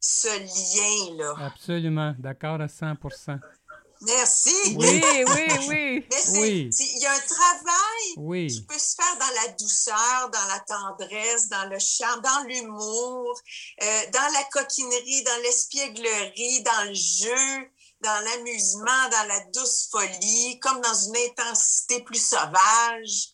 ce 0.00 0.28
lien-là. 0.28 1.34
Absolument, 1.44 2.14
d'accord 2.18 2.58
à 2.62 2.68
100% 2.68 3.38
Merci. 4.00 4.54
Oui, 4.78 5.02
oui, 5.26 5.46
oui. 5.68 6.06
Mais 6.10 6.40
Oui. 6.40 6.70
il 6.72 7.02
y 7.02 7.04
a 7.04 7.12
un 7.12 7.20
travail 7.20 8.14
Oui. 8.16 8.46
qui 8.46 8.62
peut 8.62 8.78
se 8.78 8.94
faire 8.94 9.18
dans 9.18 9.42
la 9.42 9.48
douceur, 9.52 10.30
dans 10.30 10.46
la 10.48 10.60
tendresse, 10.60 11.48
dans 11.50 11.68
le 11.68 11.78
charme, 11.78 12.22
dans 12.22 12.44
l'humour, 12.44 13.38
euh, 13.82 14.10
dans 14.10 14.32
la 14.32 14.44
coquinerie, 14.44 15.22
dans 15.24 15.42
l'espièglerie, 15.42 16.62
dans 16.62 16.88
le 16.88 16.94
jeu, 16.94 17.70
dans 18.00 18.24
l'amusement, 18.24 19.08
dans 19.10 19.28
la 19.28 19.40
douce 19.52 19.88
folie, 19.90 20.58
comme 20.60 20.80
dans 20.80 20.94
une 20.94 21.16
intensité 21.16 22.02
plus 22.02 22.22
sauvage. 22.22 23.28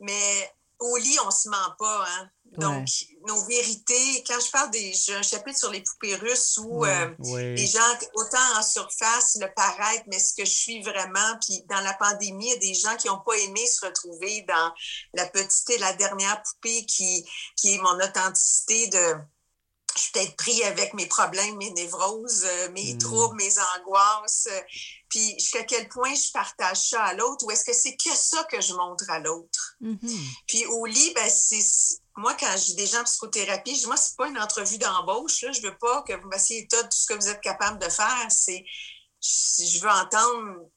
Mais 0.00 0.52
au 0.78 0.96
lit, 0.96 1.18
on 1.24 1.30
se 1.30 1.48
ment 1.48 1.74
pas, 1.78 2.06
hein. 2.08 2.30
Donc, 2.58 2.86
nos 3.26 3.44
vérités, 3.46 4.22
quand 4.24 4.38
je 4.38 4.50
parle 4.52 4.70
des... 4.70 4.92
J'ai 4.92 5.14
un 5.16 5.22
chapitre 5.22 5.58
sur 5.58 5.72
les 5.72 5.80
poupées 5.82 6.14
russes 6.14 6.56
où... 6.58 6.84
euh, 6.84 7.08
les 7.56 7.66
gens, 7.66 7.80
autant 8.14 8.58
en 8.58 8.62
surface, 8.62 9.36
le 9.40 9.52
paraître, 9.54 10.04
mais 10.06 10.20
ce 10.20 10.34
que 10.34 10.44
je 10.44 10.52
suis 10.52 10.80
vraiment. 10.82 11.38
Puis 11.44 11.64
dans 11.68 11.80
la 11.80 11.94
pandémie, 11.94 12.46
il 12.46 12.50
y 12.50 12.52
a 12.52 12.58
des 12.58 12.74
gens 12.74 12.96
qui 12.96 13.08
n'ont 13.08 13.22
pas 13.26 13.36
aimé 13.38 13.66
se 13.66 13.84
retrouver 13.84 14.42
dans 14.42 14.72
la 15.14 15.26
petite 15.26 15.68
et 15.70 15.78
la 15.78 15.94
dernière 15.94 16.40
poupée 16.42 16.86
qui, 16.86 17.28
qui 17.56 17.74
est 17.74 17.78
mon 17.78 17.96
authenticité 17.96 18.86
de. 18.86 19.14
Je 19.96 20.00
suis 20.02 20.12
peut-être 20.12 20.36
pris 20.36 20.62
avec 20.64 20.92
mes 20.94 21.06
problèmes, 21.06 21.56
mes 21.56 21.70
névroses, 21.70 22.44
euh, 22.44 22.70
mes 22.72 22.94
Mm. 22.94 22.98
troubles, 22.98 23.36
mes 23.36 23.54
angoisses. 23.76 24.48
euh, 24.50 24.60
Puis 25.08 25.34
jusqu'à 25.38 25.62
quel 25.62 25.88
point 25.88 26.12
je 26.14 26.32
partage 26.32 26.88
ça 26.90 27.02
à 27.04 27.14
l'autre 27.14 27.44
ou 27.46 27.50
est-ce 27.52 27.64
que 27.64 27.72
c'est 27.72 27.96
que 27.96 28.10
ça 28.14 28.42
que 28.50 28.60
je 28.60 28.74
montre 28.74 29.04
à 29.08 29.20
l'autre? 29.20 29.76
Mhm. 29.80 30.18
Puis 30.48 30.66
au 30.66 30.84
lit, 30.86 31.12
ben, 31.14 31.30
c'est. 31.30 32.00
Moi, 32.16 32.34
quand 32.34 32.52
j'ai 32.56 32.74
des 32.74 32.86
gens 32.86 33.00
en 33.00 33.04
psychothérapie, 33.04 33.74
je 33.74 33.80
dis, 33.80 33.86
moi, 33.86 33.96
c'est 33.96 34.16
pas 34.16 34.26
une 34.28 34.38
entrevue 34.38 34.78
d'embauche. 34.78 35.42
Là. 35.42 35.52
Je 35.52 35.60
veux 35.62 35.76
pas 35.78 36.02
que 36.02 36.12
vous 36.20 36.28
m'assiez 36.28 36.66
tout 36.68 36.76
ce 36.90 37.06
que 37.06 37.14
vous 37.14 37.28
êtes 37.28 37.40
capable 37.40 37.78
de 37.78 37.88
faire. 37.88 38.26
C'est. 38.30 38.64
Je 39.22 39.80
veux 39.80 39.88
entendre 39.90 40.68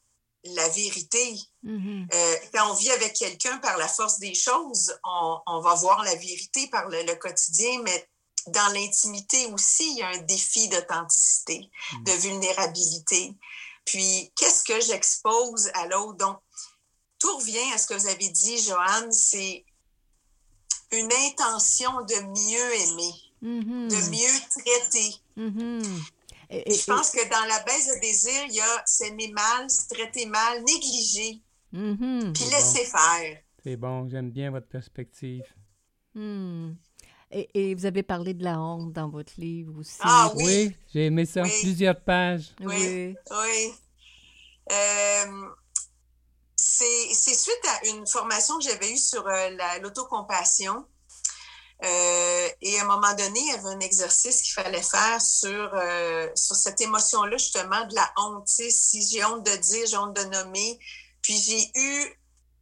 la 0.44 0.70
vérité. 0.70 1.36
Mhm. 1.64 2.08
Euh, 2.14 2.36
quand 2.54 2.70
on 2.72 2.74
vit 2.76 2.92
avec 2.92 3.14
quelqu'un 3.14 3.58
par 3.58 3.78
la 3.78 3.88
force 3.88 4.20
des 4.20 4.34
choses, 4.36 4.96
on, 5.04 5.40
on 5.48 5.62
va 5.62 5.74
voir 5.76 6.04
la 6.04 6.16
vérité 6.16 6.68
par 6.68 6.88
le, 6.90 7.02
le 7.04 7.16
quotidien, 7.16 7.82
mais 7.84 8.08
dans 8.50 8.74
l'intimité 8.74 9.46
aussi, 9.48 9.92
il 9.92 9.98
y 9.98 10.02
a 10.04 10.10
un 10.10 10.18
défi 10.24 10.68
d'authenticité, 10.70 11.70
de 12.04 12.12
vulnérabilité. 12.12 13.34
Puis, 13.86 14.32
qu'est-ce 14.36 14.64
que 14.64 14.80
j'expose 14.82 15.70
à 15.74 15.88
l'autre? 15.88 16.18
Donc, 16.18 16.38
tout 17.20 17.36
revient 17.38 17.74
à 17.74 17.78
ce 17.78 17.88
que 17.88 17.94
vous 17.94 18.08
avez 18.08 18.30
dit, 18.30 18.58
Joanne, 18.62 19.12
c'est 19.12 19.66
une 20.92 21.10
intention 21.12 21.92
de 22.02 22.16
mieux 22.16 22.74
aimer, 22.82 23.14
Mhm. 23.42 23.88
de 23.90 24.10
mieux 24.10 24.40
traiter. 24.64 25.16
Mhm. 25.36 26.04
Et- 26.50 26.70
et- 26.72 26.78
Je 26.78 26.86
pense 26.86 27.12
que 27.12 27.28
dans 27.30 27.46
la 27.46 27.60
baisse 27.64 27.88
de 27.88 28.00
désir, 28.00 28.44
il 28.48 28.54
y 28.56 28.62
a 28.62 28.84
s'aimer 28.86 29.28
mal, 29.30 29.70
se 29.70 29.88
traiter 29.90 30.26
mal, 30.26 30.64
négliger, 30.64 31.42
Mhm. 31.74 32.32
puis 32.34 32.46
laisser 32.46 32.86
faire. 32.86 33.42
C'est 33.64 33.76
bon, 33.76 34.10
j'aime 34.10 34.32
bien 34.32 34.50
votre 34.52 34.68
perspective. 34.68 35.44
Hmm. 36.14 36.74
Et, 37.32 37.50
et 37.54 37.76
vous 37.76 37.86
avez 37.86 38.04
parlé 38.04 38.34
de 38.34 38.44
la 38.44 38.60
honte 38.60 38.94
dans 38.94 39.10
votre 39.10 39.34
livre 39.38 39.74
aussi. 39.80 39.98
Ah 40.00 40.32
Oui. 40.36 40.44
Oui, 40.46 40.76
j'ai 40.94 41.06
aimé 41.08 41.26
ça. 41.26 41.42
Oui. 41.44 41.52
Plusieurs 41.62 42.00
pages. 42.00 42.54
Oui. 42.62 43.16
Oui. 43.30 43.74
Euh, 44.72 45.46
c'est 46.56 47.34
suite 47.36 47.62
à 47.68 47.88
une 47.88 48.06
formation 48.08 48.58
que 48.58 48.64
j'avais 48.64 48.92
eue 48.92 48.98
sur 48.98 49.26
euh, 49.28 49.50
la- 49.52 49.80
l'autocompassion. 49.80 50.86
Euh, 51.84 52.48
et 52.62 52.80
à 52.80 52.84
un 52.84 52.88
moment 52.88 53.14
donné, 53.14 53.40
il 53.40 53.48
y 53.48 53.52
avait 53.52 53.70
un 53.76 53.80
exercice 53.82 54.42
qu'il 54.42 54.54
fallait 54.54 54.82
faire 54.82 55.22
sur, 55.22 55.70
euh, 55.76 56.28
sur 56.36 56.56
cette 56.56 56.82
émotion-là, 56.82 57.38
justement, 57.38 57.86
de 57.86 57.94
la 57.96 58.12
honte. 58.18 58.48
Si 58.48 59.08
j'ai 59.08 59.24
honte 59.26 59.46
de 59.46 59.56
dire, 59.58 59.86
j'ai 59.86 59.98
honte 59.98 60.16
de 60.16 60.24
nommer. 60.24 60.80
Puis 61.22 61.38
j'ai 61.38 61.72
eu 61.76 62.17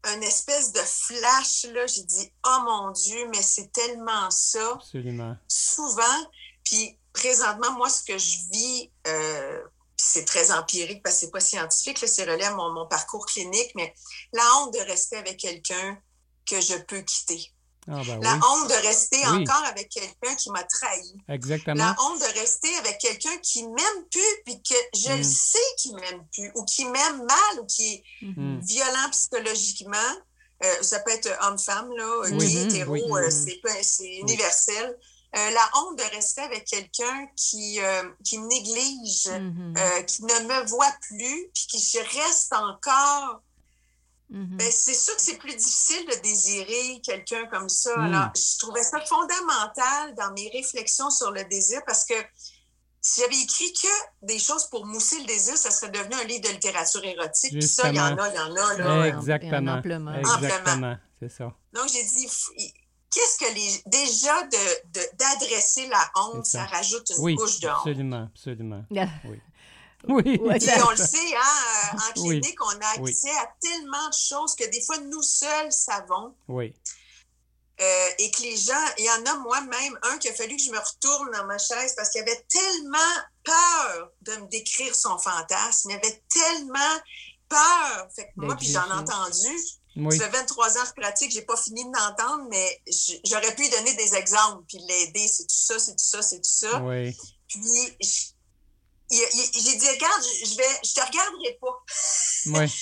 une 0.06 0.24
espèce 0.24 0.72
de 0.72 0.80
flash, 0.80 1.66
là. 1.74 1.86
J'ai 1.88 2.04
dit, 2.04 2.32
oh 2.46 2.58
mon 2.64 2.92
Dieu, 2.92 3.28
mais 3.30 3.42
c'est 3.42 3.72
tellement 3.72 4.30
ça 4.32 4.74
Absolument. 4.74 5.36
souvent, 5.48 6.32
puis 6.64 6.98
présentement, 7.14 7.72
moi, 7.74 7.90
ce 7.90 8.04
que 8.04 8.18
je 8.18 8.38
vis, 8.52 8.92
euh, 9.08 9.64
c'est 9.98 10.26
très 10.26 10.52
empirique 10.52 11.02
parce 11.04 11.16
que 11.16 11.22
c'est 11.22 11.32
pas 11.32 11.40
scientifique, 11.40 12.02
là, 12.02 12.08
c'est 12.08 12.24
relève 12.30 12.54
mon, 12.56 12.72
mon 12.74 12.88
parcours 12.88 13.26
clinique, 13.26 13.72
mais 13.76 13.94
la 14.34 14.44
honte 14.58 14.74
de 14.74 14.80
rester 14.80 15.18
avec 15.18 15.38
quelqu'un 15.38 15.98
que 16.46 16.62
je 16.62 16.76
peux 16.76 17.02
quitter. 17.02 17.52
Ah, 17.88 18.02
ben 18.06 18.20
La 18.22 18.34
oui. 18.34 18.40
honte 18.50 18.68
de 18.70 18.88
rester 18.88 19.18
Oui. 19.18 19.44
encore 19.44 19.64
avec 19.66 19.90
quelqu'un 19.90 20.36
qui 20.36 20.50
m'a 20.50 20.64
trahi. 20.64 21.14
Exactement. 21.30 21.76
La 21.76 21.96
honte 22.02 22.20
de 22.20 22.40
rester 22.40 22.76
avec 22.78 22.98
quelqu'un 22.98 23.38
qui 23.44 23.64
m'aime 23.64 24.06
plus, 24.12 24.42
puis 24.46 24.62
que 24.64 24.76
je 24.98 25.12
Mm. 25.12 25.18
le 25.18 25.24
sais 25.24 25.58
qu'il 25.78 25.96
m'aime 25.96 26.26
plus, 26.34 26.52
ou 26.56 26.66
qui 26.66 26.86
m'aime 26.86 27.24
mal, 27.24 27.60
ou 27.62 27.66
qui 27.66 27.94
est 27.94 28.04
Mhm. 28.24 28.58
Mm. 28.58 28.60
violent 28.66 29.10
psychologiquement. 29.12 29.98
Euh, 30.64 30.82
ça 30.82 31.00
peut 31.02 31.12
être 31.12 31.30
homme-femme, 31.44 31.92
là, 31.96 32.30
gay, 32.30 32.36
Mhm. 32.36 32.68
hétéro, 32.70 32.92
Oui. 32.94 33.02
euh, 33.12 33.26
Mhm. 33.30 33.84
c'est 33.84 34.16
universel. 34.18 34.98
Euh, 35.38 35.50
la 35.52 35.70
honte 35.76 35.98
de 36.00 36.04
rester 36.16 36.42
avec 36.42 36.64
quelqu'un 36.66 37.28
qui, 37.36 37.82
euh, 37.82 38.04
qui 38.24 38.38
me 38.40 38.48
néglige, 38.48 39.28
euh, 39.28 40.02
qui 40.04 40.24
ne 40.24 40.34
me 40.48 40.66
voit 40.68 40.94
plus, 41.02 41.50
puis 41.54 41.68
qui 41.68 41.80
je 41.80 42.00
reste 42.24 42.54
encore. 42.54 43.42
Mhm. 44.30 44.58
Ben, 44.58 44.72
c'est 44.72 44.94
sûr 44.96 45.16
que 45.16 45.22
c'est 45.22 45.38
plus 45.38 45.56
difficile 45.56 46.06
de 46.08 46.22
désirer 46.22 47.00
quelqu'un 47.04 47.46
comme 47.46 47.70
ça. 47.70 47.96
Mm. 47.98 48.14
Alors, 48.14 48.30
je 48.36 48.58
trouvais 48.60 48.82
ça 48.84 49.00
fondamental 49.02 50.16
dans 50.16 50.32
mes 50.34 50.50
réflexions 50.50 51.10
sur 51.12 51.32
le 51.32 51.44
désir 51.46 51.82
parce 51.86 52.04
que 52.06 52.16
si 53.02 53.22
j'avais 53.22 53.38
écrit 53.40 53.72
que 53.74 54.26
des 54.26 54.40
choses 54.40 54.66
pour 54.72 54.86
mousser 54.88 55.20
le 55.20 55.26
désir, 55.26 55.56
ça 55.56 55.70
serait 55.70 55.92
devenu 55.92 56.16
un 56.16 56.24
livre 56.24 56.42
de 56.42 56.50
littérature 56.54 57.04
érotique. 57.06 57.52
Puis 57.52 57.68
ça, 57.68 57.90
il 57.90 57.96
y 57.96 58.00
en 58.00 58.18
a, 58.18 58.30
il 58.30 58.36
y 58.36 58.40
en 58.40 58.56
a. 58.56 58.74
Là. 58.78 59.08
Exactement. 59.10 59.74
amplement. 59.74 60.14
Exactement. 60.16 60.96
C'est 61.20 61.30
ça. 61.30 61.54
Donc, 61.74 61.88
j'ai 61.94 62.04
dit, 62.04 62.28
qu'est-ce 63.14 63.38
que 63.38 63.54
les. 63.54 63.82
Déjà, 63.86 64.42
de- 64.44 64.92
de- 64.92 65.18
d'adresser 65.18 65.88
la 65.88 66.04
honte, 66.16 66.48
ça. 66.48 66.66
ça. 66.68 66.78
rajoute 66.78 67.08
une 67.12 67.24
Oui, 67.24 67.36
couche 67.36 67.60
de 67.60 67.68
honte. 67.68 67.76
absolument, 67.78 68.24
absolument. 68.34 68.84
Oui. 69.26 69.40
Oui. 70.08 70.38
Ouais, 70.42 70.60
on 70.86 70.90
le 70.92 70.98
sait, 70.98 71.36
hein, 71.36 71.94
euh, 71.94 71.98
en 71.98 72.22
Oui. 72.22 72.40
clinique, 72.42 72.62
on 72.62 72.70
a 72.70 73.00
Oui. 73.02 73.12
accès 73.12 73.32
à 73.32 73.50
tellement 73.62 74.10
de 74.10 74.14
choses 74.16 74.56
que 74.56 74.66
des 74.70 74.82
fois, 74.82 74.98
nous 75.00 75.22
seuls 75.24 75.72
savons. 75.72 76.36
Oui. 76.48 76.74
euh, 77.82 78.10
et 78.20 78.32
que 78.32 78.42
les 78.44 78.56
gens, 78.56 78.86
il 78.98 79.04
y 79.04 79.10
en 79.10 79.26
a 79.26 79.36
moi-même 79.40 80.00
un 80.04 80.18
qui 80.18 80.30
a 80.30 80.34
fallu 80.34 80.56
que 80.56 80.62
je 80.64 80.72
me 80.72 80.80
retourne 80.80 81.30
dans 81.32 81.46
ma 81.46 81.58
chaise 81.58 81.94
parce 81.98 82.10
qu'il 82.10 82.22
avait 82.22 82.46
tellement 82.50 82.98
peur 83.44 84.12
de 84.22 84.32
me 84.38 84.48
décrire 84.48 84.96
son 84.96 85.18
fantasme, 85.18 85.90
il 85.90 85.96
avait 85.98 86.24
tellement 86.34 86.96
peur. 87.50 88.08
Fait 88.16 88.28
que 88.28 88.32
moi, 88.38 88.56
puis 88.56 88.68
j'en 88.72 88.86
ai 88.88 88.94
entendu. 88.94 89.50
Oui. 89.98 90.18
Ça 90.18 90.30
fait 90.30 90.38
23 90.38 90.78
ans 90.78 90.82
que 90.84 90.88
je 90.88 91.02
pratique, 91.02 91.32
j'ai 91.32 91.42
pas 91.42 91.58
fini 91.58 91.84
d'entendre, 91.84 92.48
mais 92.50 92.82
j- 92.88 93.20
j'aurais 93.26 93.54
pu 93.56 93.64
lui 93.64 93.70
donner 93.70 93.94
des 93.96 94.16
exemples, 94.16 94.64
puis 94.70 94.78
l'aider, 94.88 95.28
c'est 95.28 95.44
tout 95.44 95.56
ça, 95.56 95.78
c'est 95.78 95.92
tout 95.98 96.04
ça, 96.06 96.22
c'est 96.22 96.38
tout 96.38 96.44
ça. 96.44 96.82
Oui. 96.82 97.14
Puis 97.50 97.62
j'ai 99.12 99.76
dit, 99.78 99.90
regarde, 99.90 100.24
je 100.46 100.56
vais, 100.58 100.80
je 100.84 100.94
te 100.94 101.02
regarderai 101.02 101.58
pas. 101.62 101.84
Oui. 102.48 102.74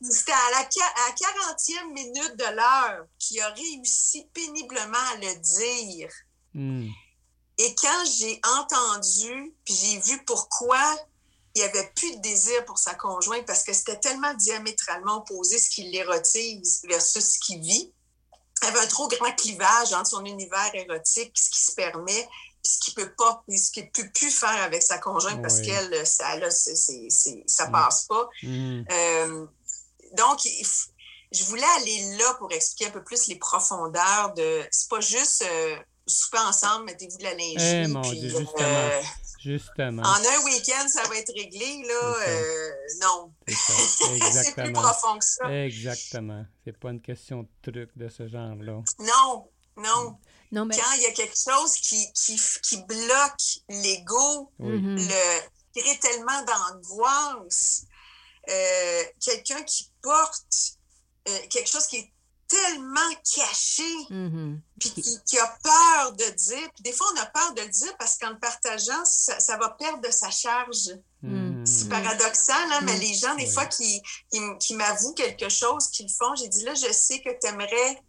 C'était 0.10 0.32
à 0.32 0.50
la 0.52 0.64
qua- 0.64 0.94
à 1.08 1.12
40e 1.12 1.92
minute 1.92 2.36
de 2.36 2.54
l'heure 2.54 3.06
qu'il 3.18 3.40
a 3.40 3.48
réussi 3.48 4.28
péniblement 4.34 4.98
à 5.12 5.16
le 5.16 5.34
dire. 5.36 6.10
Mm. 6.52 6.88
Et 7.58 7.74
quand 7.74 8.04
j'ai 8.18 8.38
entendu, 8.58 9.54
puis 9.64 9.74
j'ai 9.74 9.98
vu 10.00 10.22
pourquoi 10.26 10.82
il 11.54 11.62
n'y 11.62 11.64
avait 11.68 11.90
plus 11.96 12.14
de 12.16 12.20
désir 12.20 12.62
pour 12.66 12.76
sa 12.78 12.94
conjointe, 12.94 13.46
parce 13.46 13.62
que 13.64 13.72
c'était 13.72 13.98
tellement 13.98 14.34
diamétralement 14.34 15.16
opposé 15.16 15.58
ce 15.58 15.70
qui 15.70 15.84
l'érotise 15.84 16.82
versus 16.86 17.24
ce 17.24 17.38
qu'il 17.40 17.62
vit. 17.62 17.90
Il 18.62 18.66
y 18.66 18.68
avait 18.68 18.80
un 18.80 18.86
trop 18.86 19.08
grand 19.08 19.32
clivage 19.34 19.94
entre 19.94 20.10
son 20.10 20.24
univers 20.26 20.74
érotique, 20.74 21.32
ce 21.34 21.48
qui 21.48 21.60
se 21.62 21.72
permet, 21.72 22.28
ce 22.66 22.78
qu'il 22.80 22.94
peut 22.94 23.12
pas, 23.16 23.44
ce 23.48 23.70
qu'il 23.70 23.90
peut 23.90 24.08
plus 24.14 24.30
faire 24.30 24.62
avec 24.62 24.82
sa 24.82 24.98
conjointe 24.98 25.40
parce 25.42 25.60
qu'elle, 25.60 26.06
ça, 26.06 26.36
là, 26.38 26.50
c'est- 26.50 26.74
c'est- 26.76 27.08
c'est- 27.10 27.44
ça 27.46 27.68
Mm. 27.68 27.72
passe 27.72 28.04
pas. 28.04 28.28
Mm. 28.42 28.84
Euh, 28.90 29.46
donc, 30.16 30.40
je 31.32 31.44
voulais 31.44 31.62
aller 31.78 32.16
là 32.18 32.34
pour 32.38 32.52
expliquer 32.52 32.86
un 32.86 32.92
peu 32.92 33.02
plus 33.04 33.26
les 33.28 33.36
profondeurs 33.36 34.32
de. 34.34 34.62
C'est 34.70 34.88
pas 34.88 35.00
juste 35.00 35.42
euh, 35.46 35.76
souper 36.06 36.38
ensemble, 36.38 36.84
mettez-vous 36.86 37.18
de 37.18 37.24
la 37.24 37.34
lingerie. 37.34 37.84
Eh, 37.84 37.86
mon 37.88 38.00
puis, 38.02 38.20
Dieu, 38.20 38.34
euh, 38.60 39.02
justement. 39.42 40.02
En 40.02 40.14
un 40.14 40.44
week-end, 40.44 40.88
ça 40.88 41.02
va 41.08 41.16
être 41.16 41.32
réglé, 41.34 41.82
là. 41.86 42.14
Euh, 42.28 42.70
non. 43.02 43.32
C'est 43.48 43.54
ça. 43.54 43.74
c'est 44.44 44.54
plus 44.54 44.72
profond 44.72 45.18
que 45.18 45.24
ça. 45.24 45.50
Exactement. 45.64 46.44
C'est 46.64 46.78
pas 46.78 46.90
une 46.90 47.00
question 47.02 47.42
de 47.42 47.48
truc 47.72 47.90
de 47.96 48.08
ce 48.08 48.28
genre-là. 48.28 48.82
Non, 49.00 49.48
non. 49.76 50.18
Non, 50.52 50.64
mais. 50.64 50.76
Quand 50.76 50.92
il 50.96 51.02
y 51.02 51.06
a 51.06 51.12
quelque 51.12 51.36
chose 51.36 51.74
qui, 51.76 52.12
qui, 52.12 52.40
qui 52.62 52.76
bloque 52.82 53.60
l'ego, 53.68 54.52
Oui. 54.58 54.78
Mhm. 54.80 54.96
le 54.96 55.80
crée 55.80 55.98
tellement 55.98 56.42
d'angoisse, 56.44 57.82
euh, 58.48 59.02
quelqu'un 59.20 59.62
qui 59.62 59.90
porte 60.02 60.76
euh, 61.28 61.38
quelque 61.50 61.68
chose 61.68 61.86
qui 61.86 61.96
est 61.96 62.12
tellement 62.48 63.14
caché, 63.34 63.82
Mhm. 64.08 64.60
puis 64.78 64.90
qui, 64.90 65.18
qui 65.24 65.38
a 65.38 65.58
peur 65.62 66.12
de 66.12 66.24
dire. 66.36 66.70
Puis 66.74 66.82
des 66.84 66.92
fois, 66.92 67.06
on 67.14 67.20
a 67.20 67.26
peur 67.26 67.54
de 67.54 67.62
le 67.62 67.68
dire 67.68 67.96
parce 67.98 68.16
qu'en 68.16 68.30
le 68.30 68.38
partageant, 68.38 69.04
ça, 69.04 69.40
ça 69.40 69.56
va 69.56 69.70
perdre 69.70 70.00
de 70.00 70.10
sa 70.12 70.30
charge. 70.30 70.90
Mm. 71.22 71.66
C'est 71.66 71.88
paradoxal, 71.88 72.70
hein, 72.70 72.80
mais 72.84 72.96
les 72.98 73.14
gens, 73.14 73.34
des 73.34 73.50
fois, 73.50 73.66
qui, 73.66 74.00
qui, 74.60 74.74
m'avouent 74.76 75.14
quelque 75.14 75.48
chose 75.48 75.88
qu'ils 75.88 76.10
font, 76.10 76.36
j'ai 76.36 76.48
dit 76.48 76.62
là, 76.62 76.74
je 76.74 76.92
sais 76.92 77.20
que 77.20 77.30
tu 77.30 77.48
aimerais, 77.48 78.00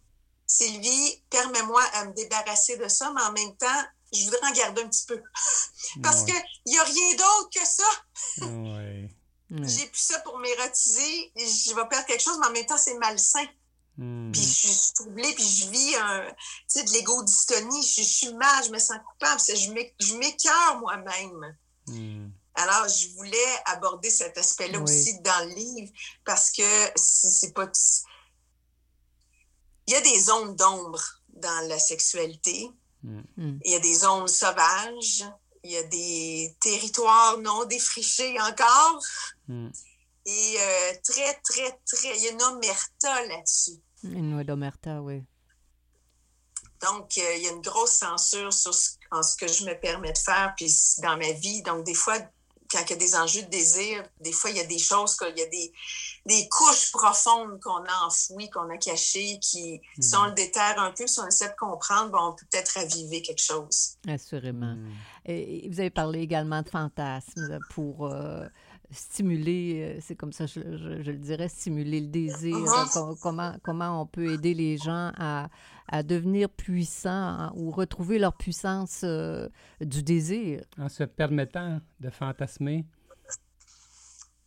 Sylvie, 0.48 1.22
permets-moi 1.30 1.82
à 1.92 2.06
me 2.06 2.14
débarrasser 2.14 2.76
de 2.78 2.88
ça, 2.88 3.12
mais 3.14 3.22
en 3.22 3.32
même 3.32 3.56
temps, 3.56 3.84
je 4.12 4.24
voudrais 4.24 4.48
en 4.48 4.52
garder 4.52 4.82
un 4.82 4.88
petit 4.88 5.04
peu. 5.06 5.22
Parce 6.02 6.24
qu'il 6.24 6.34
n'y 6.66 6.78
a 6.78 6.84
rien 6.84 7.14
d'autre 7.14 7.50
que 7.54 7.66
ça. 7.66 8.46
ouais. 8.46 9.10
J'ai 9.50 9.86
plus 9.86 10.00
ça 10.00 10.18
pour 10.20 10.38
m'érotiser, 10.38 11.32
je 11.36 11.74
vais 11.74 11.88
perdre 11.88 12.06
quelque 12.06 12.22
chose, 12.22 12.38
mais 12.40 12.48
en 12.48 12.52
même 12.52 12.66
temps, 12.66 12.76
c'est 12.76 12.98
malsain. 12.98 13.46
Hmm. 13.96 14.30
Puis 14.30 14.42
je 14.42 14.68
suis 14.68 14.92
troublée, 14.94 15.34
puis 15.34 15.44
je 15.44 15.70
vis 15.70 15.96
un, 15.96 16.20
de 16.76 16.92
l'ego 16.92 17.22
dystonie. 17.22 17.82
Je, 17.82 18.02
suis 18.02 18.32
mal, 18.34 18.64
je 18.64 18.70
me 18.70 18.78
sens 18.78 18.98
coupable, 19.06 19.40
je 19.98 20.14
m'écœure 20.16 20.78
moi-même. 20.80 21.56
Hmm. 21.86 22.28
Alors, 22.54 22.88
je 22.88 23.08
voulais 23.16 23.56
aborder 23.66 24.10
cet 24.10 24.36
aspect-là 24.36 24.80
aussi 24.80 25.18
dans 25.20 25.48
le 25.48 25.54
livre 25.54 25.92
parce 26.24 26.50
que 26.50 26.62
c'est 26.96 27.54
pas. 27.54 27.70
Il 29.88 29.92
y 29.92 29.96
a 29.96 30.02
des 30.02 30.20
zones 30.20 30.54
d'ombre 30.54 31.02
dans 31.30 31.66
la 31.66 31.78
sexualité. 31.78 32.70
Hmm. 33.02 33.22
Il 33.38 33.72
y 33.72 33.74
a 33.74 33.80
des 33.80 33.94
zones 33.94 34.28
sauvages. 34.28 35.24
Il 35.64 35.70
y 35.70 35.78
a 35.78 35.82
des 35.84 36.54
territoires 36.60 37.38
non 37.38 37.64
défrichés 37.64 38.38
encore. 38.38 39.00
Et 39.48 40.56
euh, 40.60 40.92
très, 41.02 41.40
très, 41.42 41.80
très. 41.86 42.18
Il 42.18 42.22
y 42.22 42.28
a 42.28 42.32
une 42.32 42.42
omerta 42.42 43.26
là-dessus. 43.28 43.80
Une 44.02 44.32
loi 44.32 44.44
d'omerta, 44.44 45.00
oui. 45.00 45.24
Donc, 46.82 47.16
euh, 47.16 47.34
il 47.36 47.44
y 47.44 47.48
a 47.48 47.52
une 47.52 47.62
grosse 47.62 47.92
censure 47.92 48.52
sur 48.52 48.74
ce, 48.74 48.90
en 49.10 49.22
ce 49.22 49.36
que 49.36 49.48
je 49.48 49.64
me 49.64 49.72
permets 49.72 50.12
de 50.12 50.18
faire, 50.18 50.52
puis 50.54 50.70
dans 50.98 51.16
ma 51.16 51.32
vie. 51.32 51.62
Donc, 51.62 51.84
des 51.84 51.94
fois, 51.94 52.18
quand 52.70 52.80
il 52.86 52.90
y 52.90 52.92
a 52.92 52.96
des 52.96 53.16
enjeux 53.16 53.42
de 53.42 53.48
désir, 53.48 54.02
des 54.20 54.32
fois, 54.32 54.50
il 54.50 54.56
y 54.56 54.60
a 54.60 54.66
des 54.66 54.78
choses, 54.78 55.16
il 55.22 55.38
y 55.38 55.42
a 55.42 55.46
des, 55.46 55.72
des 56.26 56.48
couches 56.48 56.92
profondes 56.92 57.60
qu'on 57.60 57.84
a 57.84 58.06
enfouies, 58.06 58.50
qu'on 58.50 58.68
a 58.70 58.76
cachées, 58.76 59.38
qui, 59.40 59.80
si 60.00 60.16
on 60.16 60.26
le 60.26 60.32
déterre 60.32 60.78
un 60.78 60.92
peu, 60.92 61.06
si 61.06 61.18
on 61.20 61.26
essaie 61.26 61.48
de 61.48 61.56
comprendre, 61.56 62.10
bon, 62.10 62.18
on 62.20 62.32
peut 62.34 62.46
peut-être 62.50 62.72
raviver 62.74 63.22
quelque 63.22 63.42
chose. 63.42 63.96
Assurément. 64.06 64.74
Hmm. 64.74 64.92
Et 65.24 65.68
vous 65.70 65.80
avez 65.80 65.90
parlé 65.90 66.20
également 66.20 66.62
de 66.62 66.68
fantasmes 66.68 67.58
pour... 67.70 68.06
Euh, 68.06 68.46
stimuler, 68.90 69.96
euh, 69.96 70.00
c'est 70.00 70.16
comme 70.16 70.32
ça 70.32 70.46
je, 70.46 70.60
je, 70.60 71.10
le 71.10 71.18
dirais, 71.18 71.48
stimuler 71.48 72.00
le 72.00 72.06
désir, 72.06 72.56
uh-huh. 72.56 73.18
comment, 73.20 73.54
comment 73.62 74.02
on 74.02 74.06
peut 74.06 74.32
aider 74.32 74.54
les 74.54 74.78
gens 74.78 75.12
à, 75.18 75.48
à 75.88 76.02
devenir 76.02 76.48
puissants 76.48 77.10
hein, 77.10 77.52
ou 77.56 77.70
retrouver 77.70 78.18
leur 78.18 78.36
puissance 78.36 79.00
euh, 79.04 79.48
du 79.80 80.02
désir. 80.02 80.62
En 80.78 80.88
se 80.88 81.04
permettant 81.04 81.80
de 82.00 82.10
fantasmer. 82.10 82.86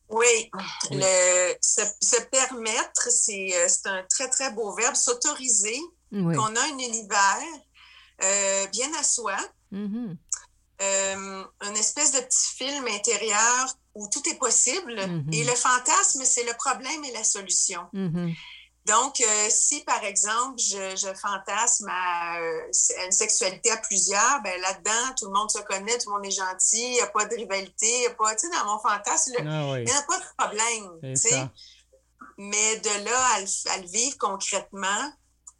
Oui, 0.09 0.49
Le, 0.91 1.53
se, 1.61 2.21
permettre, 2.29 3.07
euh, 3.07 3.67
c'est 3.67 3.87
un 3.87 4.03
très, 4.09 4.29
très 4.29 4.51
beau 4.51 4.73
verbe, 4.75 4.95
s'autoriser 4.95 5.79
qu'on 6.11 6.55
a 6.55 6.61
un 6.61 6.77
univers 6.79 7.37
bien 8.73 8.89
à 8.99 9.03
soi. 9.03 9.37
Mm-hmm. 9.71 10.17
une 10.81 11.77
espèce 11.77 12.11
de 12.11 12.19
petit 12.19 12.57
film 12.57 12.85
intérieur 12.87 13.73
où 13.95 14.07
tout 14.07 14.21
est 14.29 14.37
possible. 14.37 14.95
Mm-hmm. 14.95 15.35
Et 15.35 15.43
le 15.43 15.55
fantasme, 15.55 16.23
c'est 16.23 16.43
le 16.43 16.53
problème 16.57 17.03
et 17.03 17.11
la 17.11 17.23
solution. 17.23 17.81
Mm-hmm. 17.93 18.35
Donc, 18.85 19.21
euh, 19.21 19.47
si 19.49 19.83
par 19.83 20.03
exemple, 20.03 20.57
je, 20.57 21.13
fantasme 21.13 21.87
à, 21.89 22.39
euh, 22.39 22.61
une 23.05 23.11
sexualité 23.11 23.69
à 23.69 23.77
plusieurs, 23.77 24.41
ben 24.43 24.59
là-dedans, 24.59 25.15
tout 25.17 25.27
le 25.27 25.33
monde 25.33 25.51
se 25.51 25.59
connaît, 25.59 25.97
tout 25.99 26.09
le 26.09 26.15
monde 26.15 26.25
est 26.25 26.31
gentil, 26.31 26.81
il 26.81 26.93
n'y 26.93 27.01
a 27.01 27.07
pas 27.07 27.25
de 27.25 27.35
rivalité, 27.35 27.85
il 27.85 27.99
n'y 27.99 28.07
a 28.07 28.13
pas, 28.15 28.33
tu 28.35 28.47
sais, 28.47 28.57
dans 28.57 28.65
mon 28.65 28.79
fantasme, 28.79 29.33
ah 29.37 29.77
il 29.77 29.83
n'y 29.83 29.91
a 29.91 30.01
pas 30.01 30.17
de 30.17 30.25
problème, 30.35 30.99
tu 31.03 31.15
sais. 31.15 31.47
Mais 32.37 32.77
de 32.77 33.05
là 33.05 33.19
à 33.69 33.77
le 33.77 33.87
vivre 33.87 34.17
concrètement, 34.17 35.13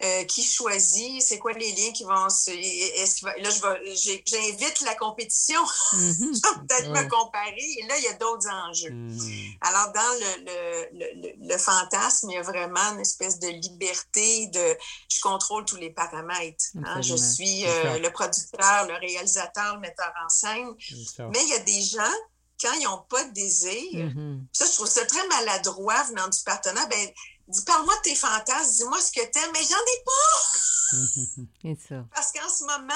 euh, 0.03 0.23
qui 0.25 0.43
choisit, 0.43 1.21
c'est 1.21 1.37
quoi 1.37 1.53
les 1.53 1.71
liens 1.73 1.91
qui 1.91 2.03
vont 2.03 2.29
se. 2.29 2.49
Est-ce 2.49 3.23
là, 3.25 3.77
j'invite 4.25 4.81
la 4.81 4.95
compétition, 4.95 5.61
mm 5.93 6.31
peut-être 6.67 6.89
me 6.89 7.07
comparer, 7.09 7.75
et 7.79 7.87
là, 7.87 7.97
il 7.97 8.03
y 8.03 8.07
a 8.07 8.13
d'autres 8.13 8.49
enjeux. 8.49 8.91
Mhm. 8.91 9.53
Alors, 9.61 9.91
dans 9.93 10.45
le, 11.39 11.57
fantasme, 11.57 12.29
il 12.29 12.35
y 12.35 12.37
a 12.37 12.41
vraiment 12.41 12.93
une 12.93 13.01
espèce 13.01 13.39
de 13.39 13.47
liberté 13.47 14.47
de 14.47 14.77
je 15.09 15.21
contrôle 15.21 15.65
tous 15.65 15.77
les 15.77 15.91
paramètres. 15.91 16.65
Hein. 16.83 17.01
Je 17.01 17.15
suis 17.15 17.65
euh, 17.67 17.99
le 17.99 18.09
producteur, 18.11 18.87
le 18.87 18.95
réalisateur, 18.95 19.75
le 19.75 19.81
metteur 19.81 20.11
en 20.23 20.29
scène. 20.29 20.73
Mais 21.31 21.39
il 21.43 21.49
y 21.49 21.53
a 21.53 21.59
des 21.59 21.81
gens 21.81 22.17
quand 22.61 22.73
ils 22.79 22.83
n'ont 22.83 23.03
pas 23.09 23.23
de 23.23 23.33
désir, 23.33 24.05
mhm. 24.05 24.45
ça, 24.51 24.65
je 24.65 24.73
trouve 24.73 24.87
ça 24.87 25.05
très 25.05 25.27
maladroit 25.27 26.03
venant 26.03 26.27
du 26.27 26.39
partenaire, 26.45 26.87
ben, 26.89 27.09
Dis, 27.51 27.63
parle-moi 27.65 27.95
de 27.97 28.01
tes 28.01 28.15
fantasmes, 28.15 28.73
dis-moi 28.77 29.01
ce 29.01 29.11
que 29.11 29.25
t'aimes, 29.31 29.51
mais 29.53 29.63
j'en 29.63 29.75
ai 29.75 30.03
pas! 30.05 31.77
ça. 31.89 32.05
Parce 32.13 32.31
qu'en 32.31 32.49
ce 32.49 32.63
moment, 32.63 32.93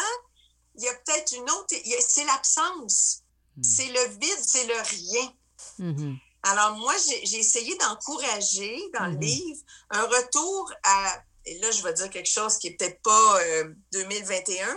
il 0.75 0.83
y 0.83 0.87
a 0.87 0.93
peut-être 0.93 1.33
une 1.35 1.49
autre, 1.49 1.75
c'est 2.07 2.25
l'absence. 2.25 3.21
Hmm. 3.57 3.63
C'est 3.63 3.87
le 3.87 4.09
vide, 4.19 4.39
c'est 4.41 4.65
le 4.67 4.75
rien. 4.75 5.33
Mm-hmm. 5.79 6.17
Alors, 6.43 6.77
moi, 6.77 6.93
j'ai 7.23 7.39
essayé 7.39 7.75
d'encourager 7.77 8.79
dans 8.93 9.05
le 9.07 9.15
mm-hmm. 9.15 9.19
livre 9.19 9.61
un 9.89 10.03
retour 10.03 10.71
à, 10.83 11.23
et 11.45 11.57
là, 11.59 11.71
je 11.71 11.83
vais 11.83 11.93
dire 11.93 12.09
quelque 12.09 12.29
chose 12.29 12.57
qui 12.57 12.69
n'est 12.69 12.75
peut-être 12.75 13.01
pas 13.01 13.39
2021, 13.93 14.67
euh, 14.67 14.73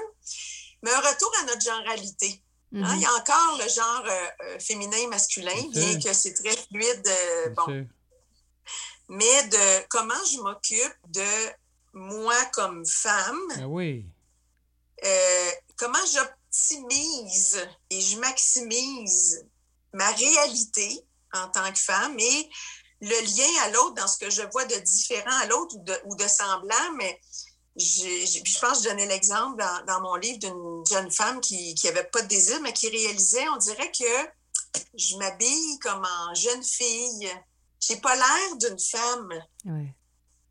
mais 0.83 0.91
un 0.91 1.01
retour 1.01 1.33
à 1.41 1.45
notre 1.45 1.61
genralité. 1.61 2.43
Hein, 2.75 2.83
mm-hmm. 2.83 2.97
Il 2.97 3.03
y 3.03 3.05
a 3.05 3.15
encore 3.15 3.59
le 3.63 3.69
genre 3.69 4.05
euh, 4.07 4.27
euh, 4.45 4.59
féminin 4.61 4.97
et 4.97 5.07
masculin, 5.09 5.69
bien 5.71 5.99
que 6.01 6.13
c'est 6.13 6.35
très 6.35 6.57
fluide. 6.57 7.11
bon, 7.55 7.87
mais 9.09 9.43
de 9.49 9.87
comment 9.89 10.25
je 10.31 10.41
m'occupe 10.41 10.97
de 11.09 11.51
moi 11.93 12.37
comme 12.53 12.85
femme. 12.87 13.41
Ah 13.57 13.67
oui. 13.69 14.07
Euh, 15.05 15.51
comment 15.77 15.99
j'optimise 16.13 17.67
et 17.91 18.01
je 18.01 18.19
maximise 18.19 19.47
ma 19.93 20.11
réalité 20.11 21.05
en 21.33 21.49
tant 21.49 21.73
que 21.73 21.79
femme 21.79 22.19
et 22.19 22.51
le 23.01 23.09
lien 23.09 23.63
à 23.63 23.71
l'autre 23.71 23.95
dans 23.95 24.09
ce 24.09 24.19
que 24.19 24.31
je 24.31 24.43
vois 24.51 24.65
de 24.65 24.75
différent 24.77 25.39
à 25.41 25.47
l'autre 25.47 25.77
ou 25.77 25.85
de, 25.85 25.95
ou 26.05 26.17
de 26.17 26.27
semblant, 26.27 26.93
mais 26.97 27.21
je 27.77 28.61
pense 28.61 28.79
que 28.79 28.85
je 28.85 28.89
donnais 28.89 29.07
l'exemple 29.07 29.57
dans, 29.57 29.85
dans, 29.87 30.01
mon 30.01 30.17
livre 30.17 30.39
d'une 30.41 30.85
jeune 30.91 31.11
femme 31.13 31.41
qui 31.41 31.77
n'avait 31.85 32.05
pas 32.05 32.23
de 32.23 32.27
désir, 32.27 32.61
mais 32.61 32.73
qui 32.73 32.89
réalisait, 32.89 33.49
on 33.51 33.57
dirait 33.57 33.93
que 33.93 34.85
je 34.97 35.17
m'habille 35.17 35.79
comme 35.79 36.05
en 36.05 36.35
jeune 36.35 36.65
fille, 36.65 37.31
j'ai 37.81 37.97
pas 37.97 38.15
l'air 38.15 38.57
d'une 38.61 38.79
femme. 38.79 39.33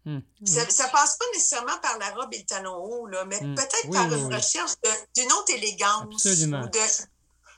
Hmm. 0.06 0.20
Ça, 0.46 0.62
ne 0.64 0.92
passe 0.92 1.18
pas 1.18 1.26
nécessairement 1.34 1.78
par 1.82 1.98
la 2.00 2.12
robe 2.12 2.34
et 2.34 2.38
le 2.38 2.46
talon 2.46 2.76
haut, 2.76 3.08
là, 3.08 3.26
mais 3.26 3.42
hmm. 3.42 3.56
peut-être 3.56 3.92
par 3.92 4.14
une 4.14 4.34
recherche 4.34 4.72
d'une 5.16 5.32
autre 5.34 5.54
élégance. 5.54 6.26
Absolument. 6.26 6.70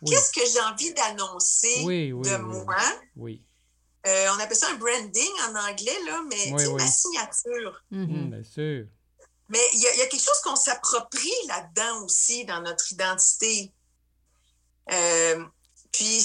Qu'est-ce 0.05 0.31
que 0.31 0.45
j'ai 0.51 0.61
envie 0.61 0.93
d'annoncer 0.93 1.83
de 1.83 2.37
moi? 2.37 2.75
Oui. 3.15 3.43
Euh, 4.07 4.27
on 4.33 4.39
appelle 4.39 4.55
ça 4.55 4.69
un 4.69 4.77
branding 4.77 5.31
en 5.49 5.55
anglais, 5.69 5.97
là, 6.05 6.21
mais 6.29 6.51
ma 6.71 6.87
signature. 6.87 7.83
Mm-hmm. 7.91 8.07
Hmm, 8.07 8.29
bien 8.31 8.43
sûr. 8.43 8.85
Mais 9.49 9.59
il 9.73 9.81
y, 9.81 10.01
a 10.01 10.05
quelque 10.07 10.23
chose 10.23 10.39
qu'on 10.43 10.55
s'approprie 10.55 11.33
là-dedans 11.47 12.03
aussi, 12.05 12.45
dans 12.45 12.61
notre 12.61 12.91
identité. 12.91 13.73
Euh, 14.91 15.43
puis 15.91 16.23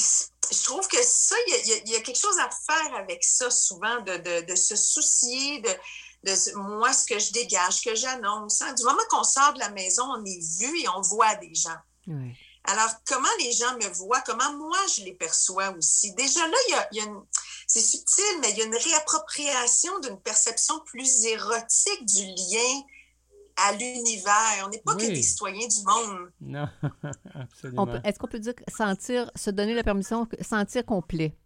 je 0.53 0.63
trouve 0.65 0.87
que 0.89 1.03
ça, 1.03 1.37
il 1.47 1.91
y, 1.91 1.97
a 1.97 2.01
quelque 2.01 2.19
chose 2.19 2.39
à 2.39 2.51
faire 2.51 2.97
avec 2.97 3.25
ça 3.25 3.51
souvent, 3.51 4.01
de, 4.03 4.55
se 4.55 4.77
soucier 4.77 5.61
de, 5.61 6.57
moi, 6.57 6.93
ce 6.93 7.05
que 7.07 7.19
je 7.19 7.33
dégage, 7.33 7.75
ce 7.75 7.91
que 7.91 7.95
j'annonce. 7.95 8.63
Hein. 8.63 8.73
Du 8.75 8.85
moment 8.85 9.03
qu'on 9.11 9.25
sort 9.25 9.55
de 9.55 9.59
la 9.59 9.71
maison, 9.71 10.05
on 10.05 10.25
est 10.25 10.59
vu 10.59 10.81
et 10.81 10.89
on 10.89 11.01
voit 11.01 11.35
des 11.37 11.55
gens. 11.55 11.77
Alors, 12.67 12.91
comment 13.07 13.29
les 13.41 13.53
gens 13.53 13.75
me 13.77 13.89
voient, 13.95 14.23
comment 14.23 14.53
moi 14.55 14.79
je 14.97 15.03
les 15.03 15.13
perçois 15.15 15.71
aussi? 15.77 16.15
Déjà 16.15 16.47
là, 16.47 16.57
il 16.69 16.97
y 16.97 17.01
a, 17.01 17.09
c'est 17.67 17.81
subtil, 17.81 18.41
mais 18.41 18.51
il 18.53 18.59
y 18.59 18.63
a 18.63 18.65
une 18.65 18.77
réappropriation 18.77 19.99
d'une 20.01 20.19
perception 20.21 20.81
plus 20.81 21.25
érotique 21.27 22.07
du 22.07 22.25
lien 22.25 22.83
à 23.57 23.73
l'univers. 23.73 24.65
On 24.65 24.69
n'est 24.69 24.83
pas 24.85 24.95
que 24.95 25.07
des 25.07 25.23
citoyens 25.23 25.67
du 25.67 25.85
monde. 25.85 26.31
Non, 26.41 26.69
absolument. 27.35 27.89
Est-ce 28.05 28.19
qu'on 28.19 28.27
peut 28.27 28.39
dire 28.39 28.55
sentir, 28.69 29.31
se 29.35 29.51
donner 29.51 29.75
la 29.75 29.83
permission, 29.83 30.27
sentir 30.41 30.85
complet? 30.85 31.37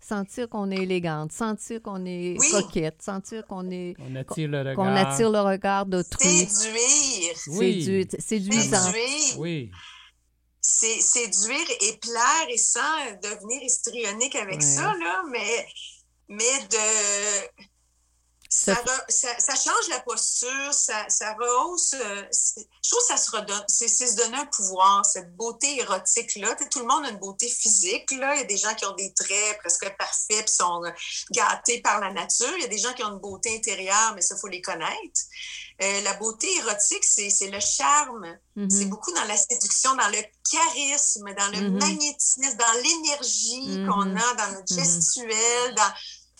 Sentir 0.00 0.48
qu'on 0.48 0.70
est 0.70 0.84
élégante, 0.84 1.32
sentir 1.32 1.82
qu'on 1.82 2.04
est 2.06 2.36
coquette, 2.52 3.02
sentir 3.02 3.44
qu'on 3.46 3.68
est. 3.70 3.96
On 3.98 4.14
attire 4.14 4.48
le 4.48 4.58
regard. 4.60 4.74
Qu'on 4.76 4.96
attire 4.96 5.30
le 5.30 5.40
regard 5.40 5.86
d'autrui. 5.86 6.46
Séduire. 6.46 7.34
Oui. 7.48 7.82
Séduire. 7.82 8.06
Séduisant. 8.18 8.92
Oui. 9.38 9.70
C'est 10.60 11.00
séduire 11.00 11.66
et 11.80 11.96
plaire 11.96 12.46
et 12.48 12.58
sans 12.58 12.80
devenir 13.22 13.62
histrionique 13.62 14.36
avec 14.36 14.62
ça, 14.62 14.94
là, 14.98 15.22
mais, 15.30 15.66
mais 16.28 16.58
de 16.70 17.64
Ça, 18.50 18.74
ça, 19.08 19.54
change 19.54 19.88
la 19.90 20.00
posture, 20.00 20.72
ça, 20.72 21.06
ça 21.10 21.34
rehausse. 21.34 21.92
Euh, 21.92 22.22
je 22.32 22.88
trouve 22.88 23.00
que 23.00 23.06
ça 23.08 23.16
se 23.18 23.30
redonne. 23.30 23.64
C'est 23.68 23.88
se 23.88 24.16
donner 24.16 24.38
un 24.38 24.46
pouvoir, 24.46 25.04
cette 25.04 25.36
beauté 25.36 25.80
érotique-là. 25.80 26.56
Tout 26.70 26.80
le 26.80 26.86
monde 26.86 27.04
a 27.04 27.10
une 27.10 27.18
beauté 27.18 27.46
physique. 27.46 28.10
Là. 28.12 28.36
Il 28.36 28.38
y 28.38 28.42
a 28.42 28.46
des 28.46 28.56
gens 28.56 28.74
qui 28.74 28.86
ont 28.86 28.94
des 28.94 29.12
traits 29.12 29.58
presque 29.58 29.94
parfaits 29.98 30.48
et 30.48 30.50
sont 30.50 30.82
euh, 30.82 30.90
gâtés 31.30 31.82
par 31.82 32.00
la 32.00 32.10
nature. 32.10 32.52
Il 32.56 32.62
y 32.62 32.64
a 32.64 32.68
des 32.68 32.78
gens 32.78 32.94
qui 32.94 33.04
ont 33.04 33.12
une 33.12 33.20
beauté 33.20 33.54
intérieure, 33.54 34.12
mais 34.14 34.22
ça, 34.22 34.34
il 34.34 34.40
faut 34.40 34.48
les 34.48 34.62
connaître. 34.62 35.20
Euh, 35.80 36.00
la 36.00 36.14
beauté 36.14 36.48
érotique, 36.56 37.04
c'est 37.04 37.50
le 37.50 37.60
charme. 37.60 38.38
Mm-hmm. 38.56 38.70
C'est 38.70 38.86
beaucoup 38.86 39.12
dans 39.12 39.24
la 39.24 39.36
séduction, 39.36 39.94
dans 39.94 40.08
le 40.08 40.22
charisme, 40.50 41.34
dans 41.34 41.48
le 41.48 41.68
mm-hmm. 41.68 41.80
magnétisme, 41.80 42.56
dans 42.56 42.72
l'énergie 42.82 43.68
mm-hmm. 43.68 43.86
qu'on 43.86 44.16
a, 44.16 44.34
dans 44.34 44.52
notre 44.54 44.74
gestuelle, 44.74 45.74
dans 45.76 45.92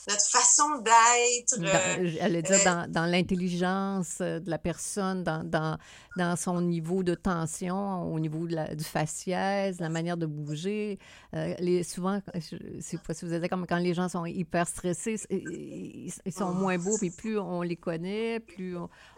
notre 0.09 0.27
façon 0.27 0.79
d'être. 0.79 1.59
Euh, 1.61 2.11
elle 2.21 2.43
dire 2.43 2.67
euh, 2.67 2.87
dans, 2.89 3.07
l'intelligence 3.07 4.19
euh, 4.21 4.41
de 4.41 4.51
la 4.51 4.59
personne, 4.59 5.23
dans, 5.23 5.45
dans, 5.45 5.79
dans, 6.17 6.37
son 6.37 6.63
niveau 6.63 7.03
de 7.03 7.15
tension, 7.15 8.13
au 8.13 8.19
niveau 8.19 8.47
de 8.47 8.75
du 8.75 8.85
faciès, 8.85 9.79
la 9.79 9.89
manière 9.89 10.17
de 10.17 10.27
bouger. 10.27 10.99
les, 11.33 11.83
souvent, 11.83 12.21
je 12.35 12.57
ne 12.77 12.81
sais 12.81 12.99
pas 12.99 13.15
si 13.15 13.25
vous 13.25 13.33
êtes 13.33 13.49
comme 13.49 13.67
quand 13.67 13.79
les 13.79 13.95
gens 13.95 14.09
sont 14.09 14.25
hyper 14.25 14.67
stressés, 14.67 15.17
ils, 15.31 16.11
sont 16.33 16.53
moins 16.55 16.79
beaux, 16.79 16.97
puis 16.99 17.11
plus 17.11 17.39
on 17.39 17.63
les 17.63 17.77
connaît, 17.77 18.41
plus 18.41 18.77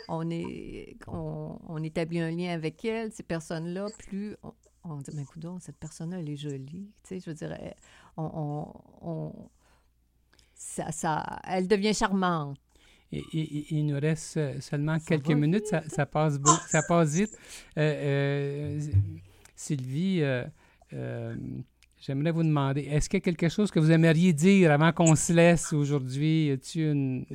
on, 0.09 0.31
est, 0.31 0.97
on, 1.07 1.83
établit 1.83 2.21
un 2.21 2.31
lien 2.31 2.53
avec 2.53 2.85
elles, 2.85 3.13
ces 3.13 3.23
personnes-là, 3.23 3.87
plus 3.99 4.37
on, 4.83 4.97
dit, 4.97 5.11
mais 5.15 5.23
écoute, 5.23 5.45
cette 5.61 5.77
personne-là, 5.77 6.19
elle 6.19 6.29
est 6.29 6.37
jolie. 6.37 6.91
Tu 7.03 7.09
sais, 7.09 7.21
je 7.21 7.31
veux 7.31 7.35
dire, 7.35 7.57
on, 8.17 9.33
ça, 10.61 11.41
elle 11.49 11.67
devient 11.67 11.95
charmante. 11.95 12.59
Et, 13.13 13.25
il 13.71 13.87
nous 13.87 13.99
reste 13.99 14.39
seulement 14.61 14.99
quelques 15.01 15.31
minutes, 15.31 15.67
ça, 15.89 16.07
passe 16.07 16.39
beau, 16.39 16.53
ça 16.69 16.83
passe 16.87 17.15
vite. 17.15 17.37
Euh, 17.77 18.79
euh, 18.79 18.81
Sylvie, 19.57 20.21
euh, 20.23 21.35
j'aimerais 21.99 22.31
vous 22.31 22.45
demander, 22.45 22.83
est-ce 22.83 23.09
qu'il 23.09 23.19
y 23.19 23.23
a 23.23 23.25
quelque 23.25 23.49
chose 23.49 23.71
que 23.71 23.81
vous 23.81 23.91
aimeriez 23.91 24.33
dire 24.33 24.71
avant 24.71 24.93
qu'on 24.93 25.17
se 25.17 25.33
laisse 25.33 25.73
aujourd'hui? 25.73 26.47
Y 26.47 26.51
a-t-il 26.53 27.27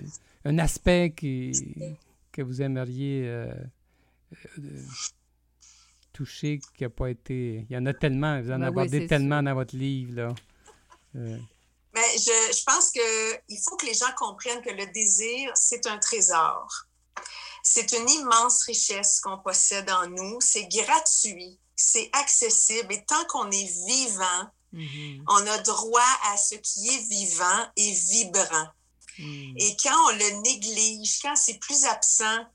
un 0.45 0.57
aspect 0.59 1.09
que 1.11 2.41
vous 2.41 2.61
aimeriez 2.61 3.49
toucher 6.13 6.59
qui 6.77 6.83
n'a 6.83 6.89
pas 6.89 7.09
été... 7.09 7.65
Il 7.69 7.73
y 7.73 7.77
en 7.77 7.85
a 7.85 7.93
tellement, 7.93 8.41
vous 8.41 8.51
en 8.51 8.59
ben 8.59 8.67
abordez 8.67 9.07
tellement 9.07 9.43
dans 9.43 9.53
votre 9.53 9.75
livre, 9.75 10.15
là. 10.15 10.35
Mais 11.95 12.17
je, 12.17 12.57
je 12.57 12.63
pense 12.65 12.91
qu'il 12.91 13.59
faut 13.63 13.77
que 13.77 13.85
les 13.85 13.93
gens 13.93 14.11
comprennent 14.17 14.61
que 14.61 14.69
le 14.69 14.85
désir, 14.87 15.51
c'est 15.55 15.87
un 15.87 15.97
trésor. 15.97 16.67
C'est 17.63 17.93
une 17.93 18.09
immense 18.09 18.63
richesse 18.63 19.21
qu'on 19.21 19.39
possède 19.39 19.89
en 19.89 20.07
nous. 20.07 20.39
C'est 20.41 20.67
gratuit, 20.67 21.59
c'est 21.75 22.09
accessible. 22.13 22.93
Et 22.93 23.03
tant 23.05 23.25
qu'on 23.29 23.49
est 23.49 23.87
vivant, 23.87 24.49
mm-hmm. 24.73 25.23
on 25.29 25.47
a 25.47 25.57
droit 25.59 26.19
à 26.25 26.37
ce 26.37 26.55
qui 26.55 26.89
est 26.89 27.09
vivant 27.09 27.67
et 27.77 27.91
vibrant. 27.91 28.67
Mm. 29.17 29.53
Et 29.57 29.77
quand 29.81 29.97
on 30.07 30.11
le 30.11 30.41
néglige, 30.41 31.19
quand 31.21 31.35
c'est 31.35 31.59
plus 31.59 31.85
absent, 31.85 32.45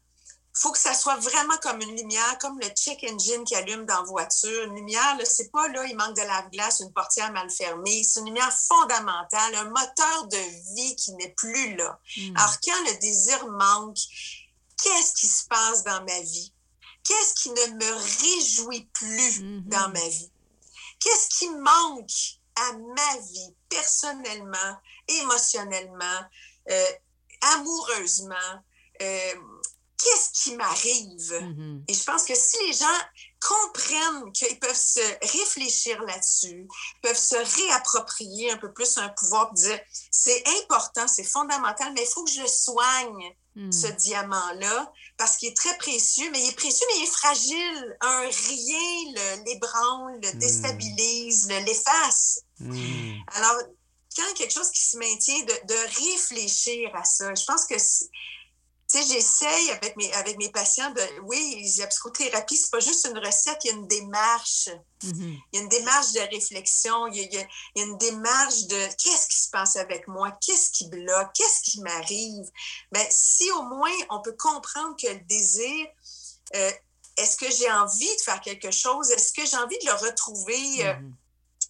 faut 0.60 0.72
que 0.72 0.78
ça 0.78 0.92
soit 0.92 1.16
vraiment 1.16 1.56
comme 1.62 1.80
une 1.80 1.96
lumière, 1.96 2.36
comme 2.38 2.60
le 2.60 2.68
check 2.68 3.02
engine 3.10 3.44
qui 3.44 3.56
allume 3.56 3.86
dans 3.86 4.02
la 4.02 4.02
voiture. 4.02 4.64
Une 4.64 4.74
lumière, 4.74 5.16
c'est 5.24 5.50
pas 5.50 5.66
là, 5.68 5.86
il 5.86 5.96
manque 5.96 6.14
de 6.16 6.20
lave-glace, 6.20 6.80
une 6.80 6.92
portière 6.92 7.32
mal 7.32 7.48
fermée. 7.50 8.04
C'est 8.04 8.20
une 8.20 8.26
lumière 8.26 8.52
fondamentale, 8.52 9.54
un 9.54 9.70
moteur 9.70 10.26
de 10.26 10.74
vie 10.76 10.96
qui 10.96 11.14
n'est 11.14 11.32
plus 11.32 11.76
là. 11.76 11.98
Hmm. 12.14 12.36
Alors, 12.36 12.56
quand 12.62 12.84
le 12.92 12.98
désir 13.00 13.46
manque, 13.48 13.96
qu'est-ce 14.82 15.14
qui 15.14 15.26
se 15.26 15.46
passe 15.46 15.82
dans 15.82 16.04
ma 16.04 16.20
vie? 16.20 16.52
Qu'est-ce 17.04 17.34
qui 17.34 17.50
ne 17.50 17.66
me 17.76 17.94
réjouit 18.20 18.86
plus 18.92 19.40
hmm. 19.40 19.62
dans 19.66 19.88
ma 19.88 20.08
vie? 20.08 20.30
Qu'est-ce 20.98 21.38
qui 21.38 21.48
manque 21.48 22.38
à 22.56 22.72
ma 22.74 23.18
vie 23.18 23.54
personnellement, 23.70 24.76
émotionnellement, 25.08 26.20
euh, 26.70 26.92
amoureusement? 27.54 28.62
Euh, 29.00 29.34
qu'est-ce 30.02 30.42
qui 30.42 30.56
m'arrive? 30.56 31.32
Mm-hmm. 31.32 31.84
Et 31.88 31.94
je 31.94 32.04
pense 32.04 32.24
que 32.24 32.34
si 32.34 32.56
les 32.66 32.72
gens 32.72 32.86
comprennent 33.40 34.32
qu'ils 34.32 34.58
peuvent 34.58 34.74
se 34.74 35.00
réfléchir 35.38 36.00
là-dessus, 36.02 36.66
peuvent 37.02 37.18
se 37.18 37.36
réapproprier 37.36 38.50
un 38.50 38.58
peu 38.58 38.72
plus 38.72 38.98
un 38.98 39.08
pouvoir, 39.10 39.52
dire 39.52 39.78
c'est 40.10 40.42
important, 40.62 41.06
c'est 41.08 41.24
fondamental, 41.24 41.92
mais 41.94 42.02
il 42.02 42.12
faut 42.12 42.24
que 42.24 42.30
je 42.30 42.46
soigne 42.46 43.34
mm. 43.56 43.72
ce 43.72 43.86
diamant-là 43.86 44.92
parce 45.16 45.36
qu'il 45.36 45.48
est 45.48 45.56
très 45.56 45.76
précieux, 45.78 46.30
mais 46.30 46.40
il 46.42 46.48
est 46.48 46.56
précieux, 46.56 46.86
mais 46.92 47.00
il 47.00 47.04
est 47.04 47.12
fragile. 47.12 47.96
Un 48.00 48.20
rien 48.20 49.42
l'ébranle, 49.46 50.20
le, 50.22 50.34
mm. 50.34 50.38
déstabilise, 50.38 51.48
le 51.48 51.64
l'efface. 51.64 52.40
Mm. 52.58 53.14
Alors, 53.34 53.56
quand 54.16 54.34
quelque 54.34 54.52
chose 54.52 54.70
qui 54.70 54.82
se 54.82 54.98
maintient, 54.98 55.40
de, 55.44 55.66
de 55.66 56.10
réfléchir 56.10 56.90
à 56.94 57.04
ça, 57.04 57.34
je 57.34 57.44
pense 57.44 57.64
que 57.64 57.78
tu 58.90 58.98
sais, 58.98 59.14
j'essaye 59.14 59.70
avec 59.70 59.96
mes, 59.96 60.12
avec 60.14 60.36
mes 60.38 60.50
patients 60.50 60.90
de. 60.90 61.02
Oui, 61.22 61.64
la 61.78 61.86
psychothérapie, 61.86 62.56
c'est 62.56 62.70
pas 62.70 62.80
juste 62.80 63.06
une 63.08 63.18
recette, 63.18 63.58
il 63.64 63.68
y 63.68 63.70
a 63.70 63.76
une 63.76 63.86
démarche. 63.86 64.68
Mm-hmm. 65.04 65.38
Il 65.52 65.56
y 65.56 65.58
a 65.58 65.62
une 65.62 65.68
démarche 65.68 66.12
de 66.12 66.20
réflexion, 66.20 67.06
il 67.06 67.32
y 67.32 67.38
a, 67.38 67.46
une 67.76 67.96
démarche 67.98 68.64
de 68.64 68.86
qu'est-ce 68.96 69.28
qui 69.28 69.38
se 69.38 69.50
passe 69.50 69.76
avec 69.76 70.08
moi, 70.08 70.36
qu'est-ce 70.40 70.70
qui 70.72 70.88
bloque, 70.88 71.32
qu'est-ce 71.34 71.60
qui 71.62 71.80
m'arrive? 71.82 72.50
Ben, 72.90 73.06
si 73.10 73.48
au 73.52 73.62
moins 73.62 73.94
on 74.10 74.20
peut 74.22 74.36
comprendre 74.36 74.96
que 75.00 75.06
le 75.06 75.20
désir, 75.20 75.86
euh, 76.56 76.72
est-ce 77.16 77.36
que 77.36 77.50
j'ai 77.50 77.70
envie 77.70 78.16
de 78.16 78.22
faire 78.22 78.40
quelque 78.40 78.72
chose? 78.72 79.10
Est-ce 79.12 79.32
que 79.32 79.46
j'ai 79.46 79.56
envie 79.56 79.78
de 79.78 79.86
le 79.86 79.94
retrouver? 79.94 80.86
Euh, 80.86 80.94
mm-hmm. 80.94 81.12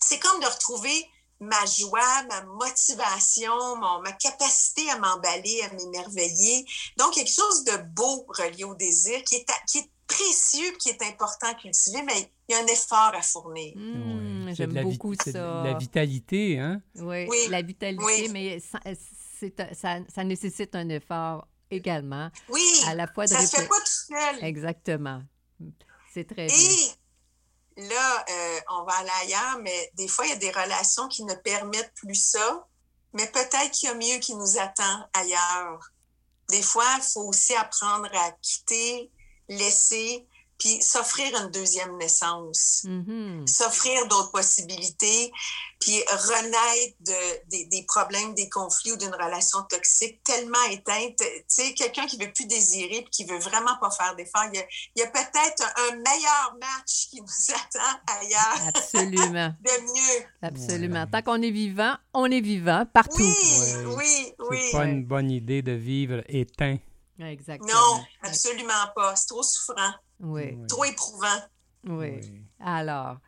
C'est 0.00 0.18
comme 0.20 0.40
de 0.40 0.46
retrouver 0.46 1.06
ma 1.40 1.64
joie, 1.66 2.22
ma 2.28 2.42
motivation, 2.44 3.76
ma 3.76 4.12
capacité 4.12 4.90
à 4.90 4.98
m'emballer, 4.98 5.62
à 5.62 5.74
m'émerveiller. 5.74 6.66
Donc, 6.98 7.14
quelque 7.14 7.32
chose 7.32 7.64
de 7.64 7.76
beau 7.94 8.26
relié 8.28 8.64
au 8.64 8.74
désir 8.74 9.22
qui 9.24 9.36
est, 9.36 9.46
qui 9.66 9.78
est 9.78 9.90
précieux, 10.06 10.72
qui 10.78 10.90
est 10.90 11.02
important 11.02 11.48
à 11.48 11.54
cultiver, 11.54 12.02
mais 12.02 12.30
il 12.48 12.52
y 12.52 12.54
a 12.54 12.62
un 12.62 12.66
effort 12.66 13.12
à 13.14 13.22
fournir. 13.22 13.72
Mmh, 13.76 14.54
j'aime 14.54 14.82
beaucoup 14.82 15.14
ça. 15.14 15.62
La 15.64 15.74
vitalité, 15.74 16.58
hein? 16.58 16.82
Oui, 16.96 17.26
la 17.48 17.62
vitalité, 17.62 18.28
mais 18.28 18.60
ça, 18.60 18.80
ça, 19.72 19.98
ça, 20.08 20.24
nécessite 20.24 20.74
un 20.74 20.88
effort 20.88 21.46
également. 21.70 22.28
Oui, 22.48 22.62
à 22.86 22.94
la 22.94 23.06
fois 23.06 23.24
de 23.24 23.30
ça 23.30 23.40
ne 23.40 23.46
se 23.46 23.56
fait 23.56 23.68
pas 23.68 23.78
tout 23.78 24.14
seul. 24.14 24.44
Exactement. 24.44 25.22
C'est 26.12 26.24
très 26.24 26.46
Et 26.46 26.48
bien 26.48 26.94
là, 27.88 28.24
euh, 28.28 28.60
on 28.70 28.84
va 28.84 28.94
aller 28.94 29.10
ailleurs, 29.22 29.58
mais 29.62 29.90
des 29.94 30.08
fois, 30.08 30.26
il 30.26 30.30
y 30.30 30.32
a 30.32 30.36
des 30.36 30.50
relations 30.50 31.08
qui 31.08 31.24
ne 31.24 31.34
permettent 31.34 31.94
plus 31.94 32.14
ça, 32.14 32.66
mais 33.12 33.26
peut-être 33.26 33.70
qu'il 33.72 33.88
y 33.88 33.92
a 33.92 33.94
mieux 33.94 34.18
qui 34.20 34.34
nous 34.34 34.58
attend 34.58 35.08
ailleurs. 35.12 35.80
Des 36.48 36.62
fois, 36.62 36.86
il 36.96 37.02
faut 37.02 37.22
aussi 37.22 37.54
apprendre 37.54 38.08
à 38.12 38.32
quitter, 38.42 39.10
laisser, 39.48 40.26
puis 40.60 40.80
s'offrir 40.82 41.34
une 41.42 41.50
deuxième 41.50 41.96
naissance, 41.96 42.84
mm-hmm. 42.84 43.46
s'offrir 43.46 44.06
d'autres 44.08 44.30
possibilités, 44.30 45.32
puis 45.80 45.96
renaître 46.10 46.96
de, 47.00 47.68
des, 47.70 47.84
problèmes, 47.88 48.34
des 48.34 48.48
conflits 48.50 48.92
ou 48.92 48.96
d'une 48.96 49.14
relation 49.14 49.62
toxique 49.70 50.22
tellement 50.22 50.62
éteinte. 50.70 51.16
Tu 51.16 51.42
sais, 51.48 51.74
quelqu'un 51.74 52.06
qui 52.06 52.18
veut 52.18 52.30
plus 52.32 52.46
désirer 52.46 53.00
puis 53.02 53.10
qui 53.10 53.24
veut 53.24 53.38
vraiment 53.38 53.76
pas 53.80 53.90
faire 53.90 54.14
d'efforts, 54.14 54.44
il 54.52 54.62
y 54.96 55.02
a, 55.02 55.06
peut-être 55.06 55.64
un 55.88 55.96
meilleur 55.96 56.56
match 56.60 57.08
qui 57.08 57.20
nous 57.22 57.54
attend 57.54 57.98
ailleurs. 58.20 58.68
Absolument. 58.74 59.54
de 59.60 59.82
mieux. 59.82 60.26
Absolument. 60.42 61.06
Tant 61.06 61.22
qu'on 61.22 61.40
est 61.40 61.50
vivant, 61.50 61.96
on 62.12 62.26
est 62.26 62.42
vivant 62.42 62.84
partout. 62.92 63.16
Oui, 63.18 63.34
oui, 63.96 64.34
oui. 64.50 64.58
C'est 64.70 64.76
pas 64.76 64.84
une 64.84 65.06
bonne 65.06 65.30
idée 65.30 65.62
de 65.62 65.72
vivre 65.72 66.22
éteint. 66.28 66.76
Exactement. 67.18 67.72
Non, 67.72 68.04
absolument 68.22 68.86
pas. 68.94 69.16
C'est 69.16 69.28
trop 69.28 69.42
souffrant. 69.42 69.92
Oui. 70.20 70.58
Trop 70.68 70.84
éprouvant. 70.84 71.40
Oui. 71.86 72.20
Alors, 72.60 73.18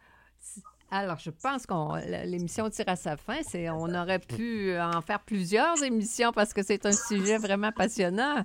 alors, 0.91 1.19
je 1.19 1.31
pense 1.31 1.65
que 1.65 2.27
l'émission 2.27 2.69
tire 2.69 2.89
à 2.89 2.97
sa 2.97 3.17
fin. 3.17 3.39
C'est, 3.43 3.71
on 3.71 3.95
aurait 3.95 4.19
pu 4.19 4.79
en 4.79 5.01
faire 5.01 5.21
plusieurs 5.21 5.83
émissions 5.83 6.33
parce 6.33 6.53
que 6.53 6.63
c'est 6.63 6.85
un 6.85 6.93
sujet 6.93 7.39
vraiment 7.39 7.73
passionnant. 7.73 8.45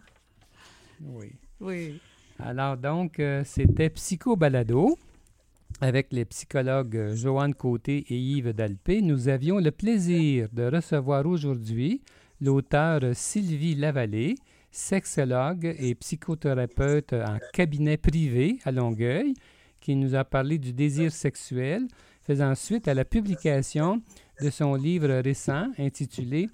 Oui. 1.02 1.34
Oui. 1.60 2.00
Alors, 2.40 2.78
donc, 2.78 3.20
euh, 3.20 3.44
c'était 3.44 3.90
Psycho 3.90 4.38
Balado 4.38 4.98
avec 5.82 6.14
les 6.14 6.24
psychologues 6.24 7.14
Joanne 7.14 7.54
Côté 7.54 8.06
et 8.10 8.18
Yves 8.18 8.54
Dalpé. 8.54 9.02
Nous 9.02 9.28
avions 9.28 9.58
le 9.58 9.72
plaisir 9.72 10.48
de 10.54 10.64
recevoir 10.64 11.26
aujourd'hui 11.26 12.02
l'auteur 12.40 13.02
Sylvie 13.14 13.76
Lavallée, 13.76 14.36
sexologue 14.78 15.76
et 15.80 15.96
psychothérapeute 15.96 17.14
en 17.14 17.40
cabinet 17.52 17.98
privé 17.98 18.60
à 18.64 18.72
Longueuil, 18.72 19.34
qui 19.80 19.96
nous 19.96 20.14
a 20.14 20.24
parlé 20.24 20.60
du 20.60 20.72
désir 20.72 21.12
sexuel, 21.12 21.88
faisant 22.22 22.54
suite 22.54 22.88
à 22.88 22.94
la 22.94 23.04
publication 23.04 24.02
de 24.42 24.50
son 24.50 24.76
livre 24.76 25.10
récent 25.22 25.68
intitulé 25.80 26.48